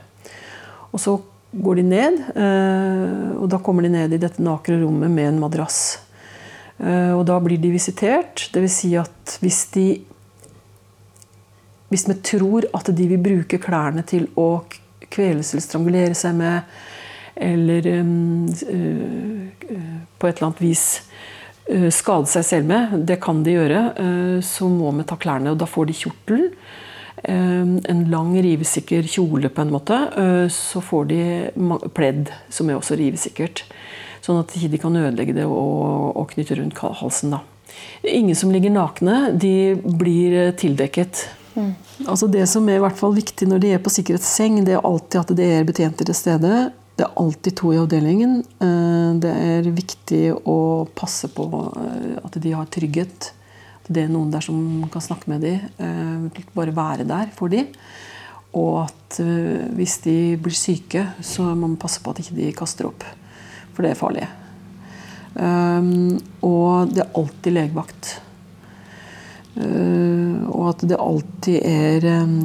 Og 0.90 1.00
så 1.02 1.16
går 1.50 1.80
de 1.80 1.84
ned, 1.86 2.20
eh, 2.36 3.32
og 3.40 3.48
da 3.52 3.60
kommer 3.64 3.84
de 3.84 3.92
ned 3.92 4.14
i 4.14 4.20
dette 4.20 4.42
nakre 4.44 4.78
rommet 4.80 5.10
med 5.12 5.32
en 5.32 5.42
madrass. 5.42 6.00
Eh, 6.78 7.12
og 7.16 7.24
da 7.28 7.38
blir 7.42 7.60
de 7.60 7.72
visitert. 7.74 8.48
Dvs. 8.54 8.76
Si 8.76 8.92
at 8.98 9.36
hvis 9.42 9.64
de 9.74 9.86
Hvis 11.90 12.06
vi 12.06 12.14
tror 12.22 12.68
at 12.76 12.86
de 12.94 13.06
vil 13.10 13.22
bruke 13.22 13.58
klærne 13.58 14.04
til 14.06 14.28
å 14.38 14.62
kveles 15.10 15.50
eller 15.50 15.64
strangulere 15.64 16.14
seg 16.14 16.36
med, 16.38 16.76
eller 17.40 17.86
um, 17.98 18.46
på 20.20 20.28
et 20.28 20.36
eller 20.36 20.46
annet 20.50 20.62
vis 20.62 20.84
uh, 21.72 21.88
skade 21.94 22.30
seg 22.30 22.46
selv 22.46 22.70
med, 22.70 22.94
det 23.08 23.18
kan 23.24 23.42
de 23.46 23.56
gjøre, 23.56 23.82
eh, 24.04 24.38
så 24.44 24.68
må 24.70 24.92
vi 24.98 25.06
ta 25.08 25.18
klærne. 25.18 25.54
Og 25.54 25.58
da 25.58 25.68
får 25.70 25.90
de 25.90 25.98
kjortel. 26.04 26.46
En 27.20 27.98
lang, 28.08 28.30
rivesikker 28.40 29.04
kjole, 29.04 29.50
på 29.52 29.60
en 29.60 29.72
måte. 29.74 29.96
Så 30.54 30.80
får 30.80 31.10
de 31.10 31.18
pledd, 31.92 32.30
som 32.48 32.70
er 32.70 32.78
også 32.78 32.96
rivesikkert. 32.96 33.60
Sånn 34.24 34.40
at 34.40 34.54
de 34.56 34.80
kan 34.80 34.96
ødelegge 34.96 35.34
det 35.36 35.44
og, 35.44 36.16
og 36.16 36.30
knytte 36.32 36.56
rundt 36.56 36.80
halsen. 36.80 37.36
da. 37.36 37.42
Ingen 38.08 38.38
som 38.40 38.54
ligger 38.54 38.72
nakne. 38.72 39.34
De 39.36 39.76
blir 39.76 40.54
tildekket. 40.56 41.26
Mm. 41.54 41.72
Altså 42.06 42.28
Det 42.30 42.44
som 42.48 42.68
er 42.68 42.78
i 42.78 42.82
hvert 42.84 42.98
fall 42.98 43.16
viktig 43.16 43.48
når 43.50 43.62
de 43.62 43.72
er 43.74 43.82
på 43.82 43.92
sikkerhetsseng, 43.92 44.60
det 44.66 44.76
er 44.76 44.86
alltid 44.86 45.20
at 45.22 45.34
det 45.38 45.48
er 45.56 45.66
betjenter 45.68 46.08
til 46.08 46.16
stede. 46.16 46.70
Det 47.00 47.06
er 47.06 47.16
alltid 47.16 47.56
to 47.56 47.70
i 47.72 47.78
avdelingen. 47.80 48.40
Eh, 48.60 49.10
det 49.22 49.30
er 49.32 49.68
viktig 49.72 50.24
å 50.36 50.84
passe 50.92 51.30
på 51.32 51.46
eh, 51.48 52.18
at 52.20 52.34
de 52.44 52.52
har 52.52 52.68
trygghet. 52.68 53.30
At 53.80 53.88
det 53.88 54.02
er 54.04 54.12
noen 54.12 54.28
der 54.32 54.44
som 54.44 54.58
kan 54.92 55.04
snakke 55.04 55.30
med 55.32 55.46
dem. 55.46 55.62
Eh, 55.80 56.44
bare 56.52 56.76
være 56.76 57.08
der 57.08 57.32
for 57.36 57.48
dem. 57.52 57.70
Og 58.52 58.82
at 58.82 59.20
hvis 59.78 60.00
de 60.02 60.14
blir 60.42 60.56
syke, 60.58 61.04
så 61.22 61.46
må 61.54 61.68
man 61.70 61.78
passe 61.80 62.02
på 62.02 62.10
at 62.10 62.18
de 62.18 62.48
ikke 62.48 62.64
kaster 62.64 62.88
opp. 62.88 63.06
For 63.72 63.86
det 63.86 63.92
er 63.92 64.00
farlig. 64.00 64.24
Og 66.42 66.90
det 66.90 67.04
er 67.04 67.14
alltid 67.14 67.54
legevakt. 67.54 68.10
Og 69.58 70.64
at 70.70 70.82
det 70.86 70.98
alltid 71.00 71.56
er 71.66 72.04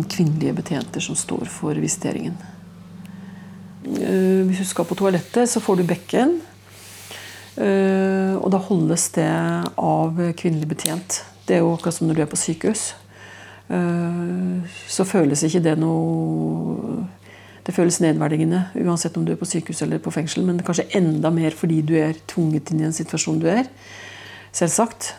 kvinnelige 0.10 0.56
betjenter 0.58 1.04
som 1.04 1.18
står 1.18 1.46
for 1.52 1.78
visiteringen. 1.78 2.34
Eh, 3.86 4.42
hvis 4.48 4.64
du 4.64 4.66
skal 4.66 4.88
på 4.90 4.98
toalettet, 4.98 5.50
så 5.50 5.62
får 5.62 5.80
du 5.80 5.88
bekken. 5.88 6.40
Eh, 7.56 8.34
og 8.36 8.50
da 8.52 8.60
holdes 8.60 9.10
det 9.16 9.30
av 9.78 10.22
kvinnelig 10.38 10.70
betjent. 10.72 11.22
Det 11.46 11.58
er 11.58 11.64
jo 11.64 11.76
akkurat 11.76 12.00
som 12.00 12.10
når 12.10 12.18
du 12.18 12.24
er 12.24 12.32
på 12.32 12.40
sykehus. 12.40 12.88
Eh, 13.70 14.66
så 14.90 15.06
føles 15.08 15.46
ikke 15.46 15.64
det 15.66 15.78
noe 15.82 17.04
Det 17.66 17.74
føles 17.74 17.98
nedverdigende 17.98 18.60
uansett 18.78 19.16
om 19.18 19.24
du 19.26 19.32
er 19.34 19.40
på 19.40 19.48
sykehus 19.50 19.80
eller 19.82 19.98
på 19.98 20.12
fengsel, 20.14 20.44
men 20.46 20.60
kanskje 20.62 20.84
enda 21.00 21.32
mer 21.34 21.50
fordi 21.50 21.80
du 21.82 21.96
er 21.98 22.14
tvunget 22.30 22.70
inn 22.70 22.84
i 22.84 22.86
en 22.86 22.94
situasjon 22.94 23.40
du 23.42 23.48
er. 23.50 23.66
Selvsagt. 24.54 25.16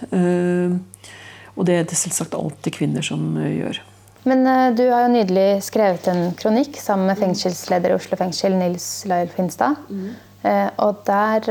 Og 1.57 1.67
det 1.69 1.77
er 1.81 1.89
det 1.89 1.99
selvsagt 1.99 2.37
alltid 2.37 2.77
kvinner 2.77 3.05
som 3.05 3.35
gjør. 3.41 3.81
Men 4.27 4.43
uh, 4.47 4.71
du 4.77 4.85
har 4.91 5.07
jo 5.07 5.13
nydelig 5.15 5.49
skrevet 5.67 6.09
en 6.13 6.31
kronikk 6.39 6.79
sammen 6.83 7.11
med 7.11 7.21
fengselsleder 7.21 7.93
i 7.93 7.99
Oslo 7.99 8.19
fengsel, 8.21 8.57
Nils 8.59 8.89
Lail 9.09 9.31
Finstad. 9.33 9.79
Mm. 9.89 10.09
Uh, 10.47 10.69
og 10.85 11.05
der 11.07 11.47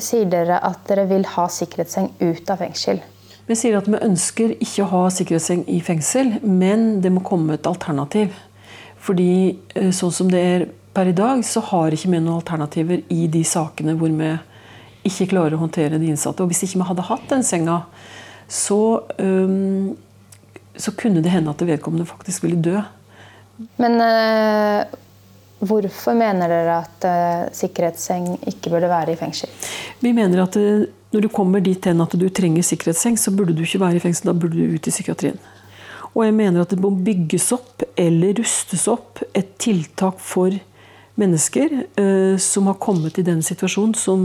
sier 0.00 0.28
dere 0.30 0.60
at 0.64 0.84
dere 0.88 1.08
vil 1.10 1.26
ha 1.34 1.46
sikkerhetsseng 1.50 2.12
ut 2.22 2.52
av 2.52 2.62
fengsel. 2.62 3.02
Vi 3.50 3.56
sier 3.58 3.80
at 3.80 3.88
vi 3.90 3.98
ønsker 3.98 4.52
ikke 4.62 4.84
å 4.84 4.90
ha 4.92 5.06
sikkerhetsseng 5.10 5.64
i 5.68 5.80
fengsel, 5.82 6.36
men 6.46 7.00
det 7.02 7.10
må 7.10 7.24
komme 7.26 7.56
et 7.56 7.66
alternativ. 7.66 8.36
Fordi 9.00 9.58
sånn 9.96 10.12
som 10.14 10.28
det 10.30 10.42
er 10.44 10.68
per 10.94 11.10
i 11.10 11.16
dag, 11.16 11.44
så 11.44 11.62
har 11.70 11.94
ikke 11.94 12.10
vi 12.10 12.18
noen 12.18 12.40
alternativer 12.40 13.02
i 13.12 13.26
de 13.30 13.42
sakene 13.46 13.94
hvor 13.98 14.12
vi 14.12 14.30
ikke 15.06 15.30
klarer 15.30 15.56
å 15.56 15.62
håndtere 15.62 16.00
de 16.00 16.10
innsatte. 16.10 16.42
Og 16.42 16.50
hvis 16.50 16.64
ikke 16.66 16.82
vi 16.82 16.88
hadde 16.90 17.06
hatt 17.06 17.28
den 17.30 17.44
senga, 17.46 17.82
så 18.50 18.80
um, 19.22 19.94
så 20.80 20.92
kunne 20.96 21.20
det 21.22 21.32
hende 21.32 21.52
at 21.52 21.62
vedkommende 21.66 22.08
faktisk 22.08 22.44
ville 22.44 22.60
dø. 22.62 22.80
Men 23.76 24.00
uh, 24.00 24.98
Hvorfor 25.60 26.16
mener 26.16 26.48
dere 26.48 26.78
at 26.80 27.04
uh, 27.04 27.50
sikkerhetsseng 27.52 28.38
ikke 28.48 28.70
burde 28.72 28.88
være 28.88 29.12
i 29.12 29.18
fengsel? 29.20 29.50
Vi 30.00 30.14
mener 30.16 30.40
at 30.46 30.56
uh, 30.56 30.86
når 31.12 31.26
du 31.26 31.28
kommer 31.28 31.60
dit 31.60 31.84
hen 31.84 32.00
at 32.00 32.16
du 32.16 32.28
trenger 32.32 32.64
sikkerhetsseng, 32.64 33.18
så 33.20 33.34
burde 33.34 33.52
du 33.52 33.60
ikke 33.66 33.82
være 33.82 33.98
i 33.98 34.00
fengsel, 34.00 34.30
da 34.30 34.36
burde 34.40 34.56
du 34.56 34.78
ut 34.78 34.88
i 34.88 34.94
psykiatrien. 34.94 35.36
Og 36.14 36.24
jeg 36.24 36.34
mener 36.38 36.62
at 36.62 36.72
det 36.72 36.80
må 36.80 36.94
bygges 36.96 37.50
opp 37.52 37.84
eller 37.98 38.40
rustes 38.40 38.86
opp 38.88 39.20
et 39.36 39.52
tiltak 39.60 40.16
for 40.24 40.56
mennesker 41.20 41.76
som 42.40 42.66
har 42.70 42.78
kommet 42.82 43.20
i 43.20 43.26
den 43.26 43.44
situasjonen, 43.46 43.92
som, 43.94 44.24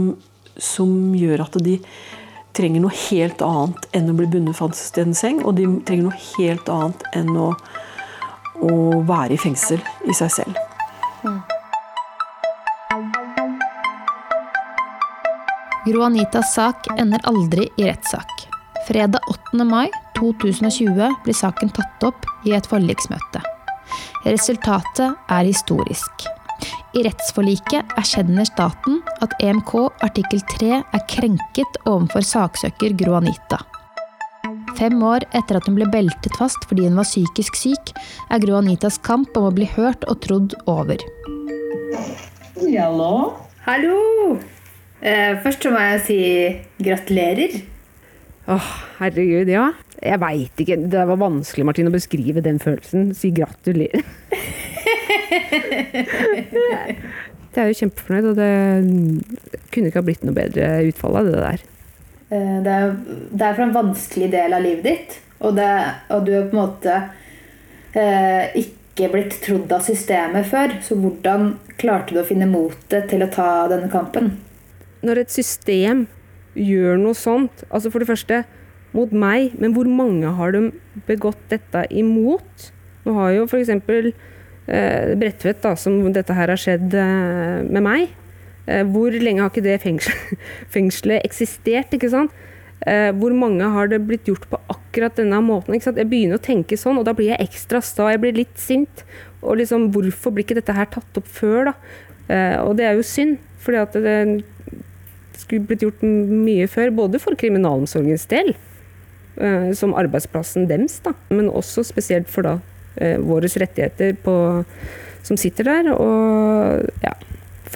som, 0.56 0.90
gjør 1.14 1.44
at 1.44 1.58
de 1.62 1.76
trenger 2.56 2.82
noe 2.82 2.94
helt 3.08 3.42
annet 3.44 3.88
enn 3.96 4.10
å 4.10 4.16
bli 4.16 4.28
bundet 4.32 4.56
fast 4.58 4.96
i 4.98 5.04
en 5.04 5.16
seng. 5.16 5.42
Og 5.44 5.58
de 5.58 5.68
trenger 5.88 6.08
noe 6.08 6.22
helt 6.36 6.70
annet 6.72 7.04
enn 7.16 7.32
å, 7.36 7.50
å 8.64 8.72
være 9.08 9.36
i 9.36 9.40
fengsel 9.40 9.82
i 10.08 10.16
seg 10.16 10.32
selv. 10.38 10.62
Gro 15.86 16.02
Anitas 16.02 16.54
sak 16.56 16.88
ender 16.98 17.22
aldri 17.30 17.68
i 17.78 17.84
rettssak. 17.86 18.48
Fredag 18.88 19.20
8. 19.30 19.64
mai 19.66 19.86
2020 20.18 21.20
blir 21.24 21.36
saken 21.36 21.70
tatt 21.74 22.06
opp 22.08 22.26
i 22.46 22.54
et 22.56 22.66
forliksmøte. 22.66 23.42
Resultatet 24.26 25.30
er 25.30 25.46
historisk. 25.46 26.26
I 26.96 27.02
rettsforliket 27.04 27.90
erkjenner 28.00 28.46
staten 28.48 29.02
at 29.20 29.34
EMK 29.44 29.72
artikkel 30.06 30.40
3 30.54 30.78
er 30.80 31.02
krenket 31.10 31.74
overfor 31.84 32.24
saksøker 32.24 32.94
Gro 32.96 33.18
Anita. 33.18 33.58
Fem 34.78 34.96
år 35.04 35.26
etter 35.36 35.58
at 35.58 35.68
hun 35.68 35.76
ble 35.76 35.88
beltet 35.92 36.32
fast 36.40 36.64
fordi 36.70 36.86
hun 36.86 36.96
var 36.96 37.08
psykisk 37.08 37.58
syk, 37.60 37.92
er 38.32 38.40
Gro 38.40 38.56
Anitas 38.62 38.96
kamp 39.04 39.36
om 39.36 39.50
å 39.50 39.52
bli 39.52 39.68
hørt 39.74 40.08
og 40.08 40.22
trodd 40.24 40.56
over. 40.72 41.04
Hallo. 42.64 43.12
Hallo! 43.66 44.00
Eh, 45.04 45.36
først 45.44 45.66
så 45.66 45.74
må 45.74 45.82
jeg 45.84 46.04
si 46.06 46.20
gratulerer. 46.80 47.60
Åh, 48.46 48.56
oh, 48.56 48.72
herregud, 49.02 49.50
ja. 49.52 49.68
Jeg 50.00 50.22
veit 50.22 50.64
ikke. 50.64 50.80
Det 50.88 51.04
var 51.10 51.20
vanskelig 51.20 51.66
Martin, 51.66 51.90
å 51.90 51.94
beskrive 51.94 52.44
den 52.44 52.62
følelsen. 52.62 53.10
Si 53.18 53.34
gratulerer. 53.36 54.06
jeg 57.56 57.62
er 57.62 57.70
jo 57.70 57.78
kjempefornøyd, 57.80 58.28
og 58.30 58.38
det 58.38 58.52
kunne 59.72 59.90
ikke 59.90 60.02
ha 60.02 60.06
blitt 60.06 60.24
noe 60.26 60.36
bedre 60.36 60.70
utfall 60.90 61.20
av 61.20 61.30
det 61.30 61.40
der. 61.40 61.64
Eh, 62.28 62.56
det 62.64 62.72
er, 62.72 62.96
det 63.30 63.46
er 63.46 63.54
for 63.54 63.66
en 63.66 63.76
vanskelig 63.76 64.30
del 64.32 64.56
av 64.56 64.64
livet 64.64 64.86
ditt. 64.86 65.20
Og, 65.44 65.54
det, 65.58 65.68
og 66.12 66.26
du 66.26 66.32
har 66.32 66.48
på 66.48 66.56
en 66.56 66.62
måte 66.62 66.96
eh, 67.96 68.56
ikke 68.62 69.10
blitt 69.12 69.38
trodd 69.44 69.72
av 69.76 69.84
systemet 69.86 70.48
før. 70.50 70.78
Så 70.84 70.98
hvordan 71.00 71.54
klarte 71.80 72.16
du 72.16 72.22
å 72.22 72.28
finne 72.28 72.48
motet 72.50 73.10
til 73.12 73.24
å 73.24 73.32
ta 73.32 73.50
denne 73.72 73.90
kampen? 73.92 74.36
Når 75.06 75.24
et 75.24 75.34
system 75.34 76.06
gjør 76.56 76.96
noe 77.00 77.16
sånt, 77.16 77.66
altså 77.68 77.92
for 77.92 78.02
det 78.02 78.08
første 78.08 78.44
mot 78.96 79.10
meg, 79.12 79.52
men 79.60 79.74
hvor 79.76 79.88
mange 79.90 80.30
har 80.38 80.56
de 80.56 80.70
begått 81.08 81.42
dette 81.52 81.84
imot? 81.92 82.70
Nå 83.04 83.12
har 83.18 83.34
jo 83.36 83.44
f.eks. 83.44 83.74
Eh, 84.66 85.14
Bredtvet, 85.18 85.60
da, 85.62 85.76
som 85.78 85.98
dette 86.14 86.34
her 86.34 86.50
har 86.50 86.60
skjedd 86.60 86.94
eh, 86.98 87.66
med 87.66 87.84
meg, 87.86 88.14
Eh, 88.66 88.82
hvor 88.82 89.14
lenge 89.14 89.38
har 89.38 89.52
ikke 89.52 89.62
det 89.62 89.76
fengselet, 89.78 90.40
fengselet 90.74 91.22
eksistert? 91.22 91.92
ikke 91.94 92.10
sant? 92.10 92.32
Hvor 92.86 93.30
mange 93.30 93.62
har 93.62 93.86
det 93.86 94.00
blitt 94.04 94.26
gjort 94.26 94.44
på 94.50 94.58
akkurat 94.70 95.14
denne 95.14 95.38
måten? 95.42 95.74
ikke 95.74 95.86
sant? 95.86 96.00
Jeg 96.02 96.10
begynner 96.10 96.40
å 96.40 96.42
tenke 96.42 96.74
sånn, 96.74 96.98
og 96.98 97.06
da 97.06 97.14
blir 97.14 97.30
jeg 97.30 97.46
ekstra 97.46 97.78
sta. 97.78 98.08
Jeg 98.10 98.20
blir 98.24 98.34
litt 98.34 98.58
sint. 98.58 99.04
Og 99.40 99.60
liksom, 99.62 99.86
hvorfor 99.94 100.34
blir 100.34 100.42
ikke 100.42 100.58
dette 100.58 100.74
her 100.74 100.90
tatt 100.90 101.20
opp 101.22 101.30
før, 101.30 101.70
da? 101.70 101.74
Og 102.66 102.74
det 102.78 102.88
er 102.88 102.98
jo 102.98 103.06
synd, 103.06 103.38
fordi 103.62 103.80
at 103.80 103.96
det 103.96 104.18
skulle 105.40 105.70
blitt 105.70 105.86
gjort 105.86 106.02
mye 106.02 106.66
før. 106.70 106.92
Både 107.00 107.22
for 107.22 107.38
kriminalomsorgens 107.38 108.26
del, 108.34 108.52
som 109.78 109.96
arbeidsplassen 109.96 110.68
deres, 110.68 111.00
da, 111.06 111.14
men 111.30 111.48
også 111.48 111.86
spesielt 111.86 112.30
for 112.30 112.50
da 112.50 112.58
våre 113.22 113.50
rettigheter 113.50 114.16
på, 114.22 114.36
som 115.26 115.40
sitter 115.40 115.70
der. 115.70 115.94
Og 115.94 117.04
ja 117.04 117.14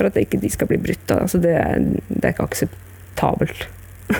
for 0.01 0.09
at 0.09 0.21
ikke 0.21 0.41
de 0.41 0.51
skal 0.53 0.71
bli 0.71 0.79
brutt. 0.81 1.13
Altså 1.13 1.41
det, 1.43 1.57
det, 2.09 2.23
er 2.23 2.33
ikke 2.33 2.49
akseptabelt. 2.49 3.67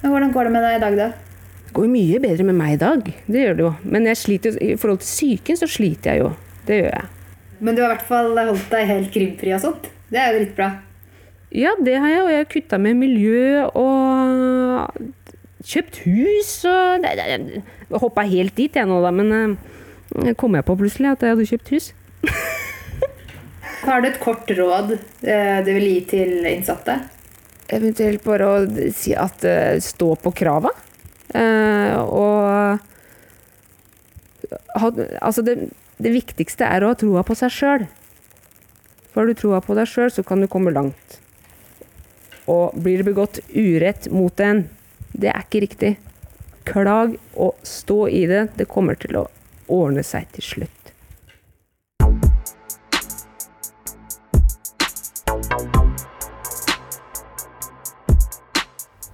Men 0.00 0.12
hvordan 0.12 0.34
går 0.34 0.48
det 0.48 0.54
med 0.54 0.66
deg 0.66 0.78
i 0.78 0.82
dag, 0.82 0.98
da? 0.98 1.08
Det 1.66 1.74
går 1.76 1.92
mye 1.92 2.22
bedre 2.22 2.46
med 2.48 2.56
meg 2.56 2.76
i 2.76 2.80
dag. 2.80 3.12
Det 3.26 3.44
gjør 3.44 3.58
det 3.58 3.66
jo. 3.66 3.74
Men 3.84 4.08
sliter, 4.16 4.56
i 4.62 4.78
forhold 4.80 5.02
til 5.02 5.12
psyken 5.12 5.60
så 5.60 5.68
sliter 5.70 6.12
jeg 6.12 6.24
jo. 6.24 6.32
Det 6.68 6.80
gjør 6.80 6.94
jeg. 6.94 7.12
Men 7.58 7.76
du 7.76 7.82
har 7.82 7.90
i 7.90 7.94
hvert 7.94 8.08
fall 8.08 8.32
holdt 8.36 8.72
deg 8.72 8.90
helt 8.90 9.12
krimfri 9.14 9.54
og 9.56 9.62
sånt. 9.64 9.88
Det 10.12 10.20
er 10.20 10.30
jo 10.30 10.40
dritbra. 10.40 10.70
Ja, 11.56 11.72
det 11.80 11.96
har 12.02 12.12
jeg. 12.12 12.24
Og 12.24 12.32
jeg 12.32 12.42
har 12.42 12.52
kutta 12.52 12.80
med 12.82 13.00
miljø 13.00 13.64
og 13.66 14.90
kjøpt 15.66 16.02
hus 16.04 16.52
og 16.68 17.06
Hoppa 17.94 18.24
helt 18.26 18.56
dit 18.58 18.74
jeg 18.74 18.88
nå, 18.88 18.98
da. 19.04 19.12
Men 19.14 19.58
uh, 20.16 20.32
kom 20.38 20.56
jeg 20.58 20.66
på 20.66 20.78
plutselig 20.78 21.12
at 21.12 21.22
jeg 21.22 21.36
hadde 21.36 21.50
kjøpt 21.52 21.74
hus. 21.74 21.90
Har 23.86 24.02
du 24.02 24.08
et 24.08 24.18
kort 24.22 24.50
råd 24.50 24.96
uh, 24.96 25.58
du 25.66 25.70
vil 25.70 25.86
gi 25.92 26.00
til 26.16 26.48
innsatte? 26.50 26.98
Eventuelt 27.66 28.22
bare 28.26 28.46
å 28.46 28.58
si 28.94 29.14
at 29.18 29.46
uh, 29.46 29.78
stå 29.82 30.12
på 30.22 30.34
krava. 30.42 30.72
Uh, 31.34 31.94
og 32.06 32.78
ha, 34.78 34.90
Altså, 35.20 35.42
det, 35.42 35.70
det, 35.98 36.12
viktigste 36.14 36.64
er 36.66 36.84
å 36.84 36.92
ha 36.92 36.98
troa 36.98 37.22
på 37.26 37.34
seg 37.38 37.54
sjøl. 37.54 37.86
Får 39.14 39.30
du 39.30 39.38
troa 39.38 39.62
på 39.64 39.74
deg 39.78 39.88
sjøl, 39.90 40.10
så 40.12 40.22
kan 40.26 40.42
du 40.42 40.48
komme 40.50 40.74
langt. 40.74 41.20
Og 42.50 42.76
blir 42.78 43.00
det 43.00 43.08
begått 43.08 43.40
urett 43.50 44.06
mot 44.14 44.40
en, 44.44 44.66
det 45.16 45.32
er 45.32 45.42
ikke 45.42 45.64
riktig. 45.64 45.96
Klag 46.66 47.16
og 47.34 47.54
stå 47.62 48.08
i 48.08 48.26
det. 48.26 48.48
Det 48.56 48.66
kommer 48.70 48.98
til 48.98 49.20
å 49.20 49.26
ordne 49.72 50.02
seg 50.06 50.26
til 50.34 50.44
slutt. 50.44 50.72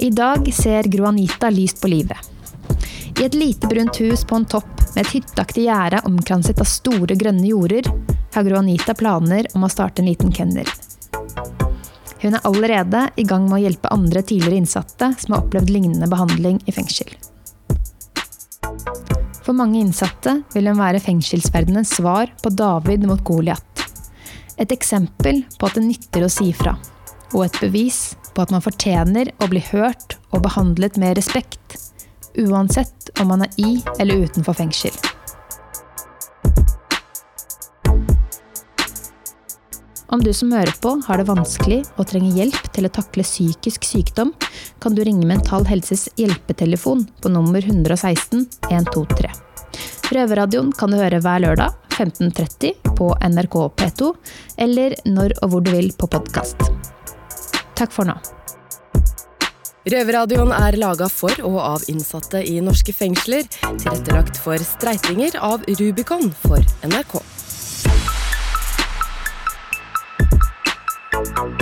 I 0.03 0.11
dag 0.11 0.49
ser 0.55 0.89
Gruanita 0.91 1.51
lyst 1.51 1.83
på 1.83 1.89
livet. 1.93 2.19
I 3.21 3.25
et 3.25 3.35
lite 3.35 3.69
brunt 3.71 4.01
hus 4.01 4.25
på 4.25 4.35
en 4.41 4.47
topp 4.51 4.81
med 4.97 5.05
et 5.05 5.13
hytteaktig 5.15 5.69
gjerde 5.69 6.01
omkranset 6.09 6.59
av 6.59 6.67
store, 6.67 7.15
grønne 7.15 7.47
jorder, 7.47 7.87
har 8.35 8.49
Gruanita 8.49 8.97
planer 8.99 9.47
om 9.55 9.63
å 9.63 9.71
starte 9.71 10.03
en 10.03 10.11
liten 10.11 10.33
kennel. 10.35 10.67
Hun 12.23 12.35
er 12.35 12.47
allerede 12.49 13.09
i 13.15 13.27
gang 13.29 13.47
med 13.47 13.61
å 13.61 13.63
hjelpe 13.63 13.93
andre 13.95 14.25
tidligere 14.27 14.65
innsatte 14.65 15.13
som 15.19 15.37
har 15.37 15.45
opplevd 15.45 15.71
lignende 15.71 16.11
behandling 16.11 16.59
i 16.67 16.75
fengsel. 16.75 17.13
For 19.43 19.57
mange 19.57 19.81
innsatte 19.83 20.39
vil 20.55 20.71
hun 20.71 20.79
være 20.79 21.03
fengselsverdenens 21.03 21.97
svar 21.99 22.31
på 22.43 22.53
David 22.55 23.07
mot 23.11 23.23
Goliat. 23.27 23.87
Et 24.61 24.73
eksempel 24.73 25.43
på 25.59 25.69
at 25.69 25.79
det 25.79 25.85
nytter 25.87 26.27
å 26.27 26.31
si 26.31 26.53
fra, 26.55 26.77
og 27.33 27.47
et 27.47 27.59
bevis 27.63 28.03
på 28.33 28.45
at 28.45 28.53
man 28.55 28.65
fortjener 28.65 29.33
å 29.43 29.49
bli 29.51 29.63
hørt 29.73 30.19
og 30.31 30.45
behandlet 30.47 31.01
med 31.01 31.19
respekt, 31.19 31.79
uansett 32.39 33.13
om 33.21 33.33
man 33.33 33.45
er 33.45 33.59
i 33.61 33.75
eller 33.99 34.29
utenfor 34.29 34.57
fengsel. 34.57 34.95
Om 40.13 40.21
du 40.21 40.33
som 40.37 40.51
hører 40.53 40.75
på 40.85 40.91
har 41.07 41.17
det 41.17 41.25
vanskelig 41.25 41.79
og 41.97 42.05
trenger 42.11 42.35
hjelp 42.37 42.67
til 42.77 42.85
å 42.85 42.91
takle 42.93 43.25
psykisk 43.25 43.87
sykdom, 43.89 44.35
kan 44.85 44.93
du 44.93 45.01
ringe 45.09 45.25
Mental 45.25 45.65
Helses 45.65 46.05
hjelpetelefon 46.21 47.07
på 47.25 47.31
nummer 47.33 47.65
116 47.65 48.45
123. 48.69 49.31
Røverradioen 50.13 50.69
kan 50.77 50.93
du 50.93 50.99
høre 51.01 51.23
hver 51.25 51.41
lørdag 51.47 51.73
15.30 51.97 52.93
på 52.99 53.09
NRK 53.25 53.57
P2, 53.81 54.13
eller 54.61 54.99
når 55.09 55.33
og 55.41 55.55
hvor 55.55 55.65
du 55.65 55.73
vil 55.73 55.89
på 55.97 56.11
podkast. 56.13 56.61
Takk 57.81 57.97
for 57.97 58.13
nå. 58.13 58.19
Røverradioen 59.89 60.53
er 60.55 60.77
laga 60.77 61.09
for 61.09 61.41
og 61.41 61.57
av 61.63 61.89
innsatte 61.89 62.45
i 62.45 62.59
norske 62.61 62.93
fengsler. 62.93 63.49
Tilrettelagt 63.65 64.37
for 64.45 64.61
streitinger 64.61 65.41
av 65.41 65.65
Rubicon 65.81 66.29
for 66.45 66.61
NRK. 66.85 67.17
out, 71.23 71.39
out, 71.39 71.62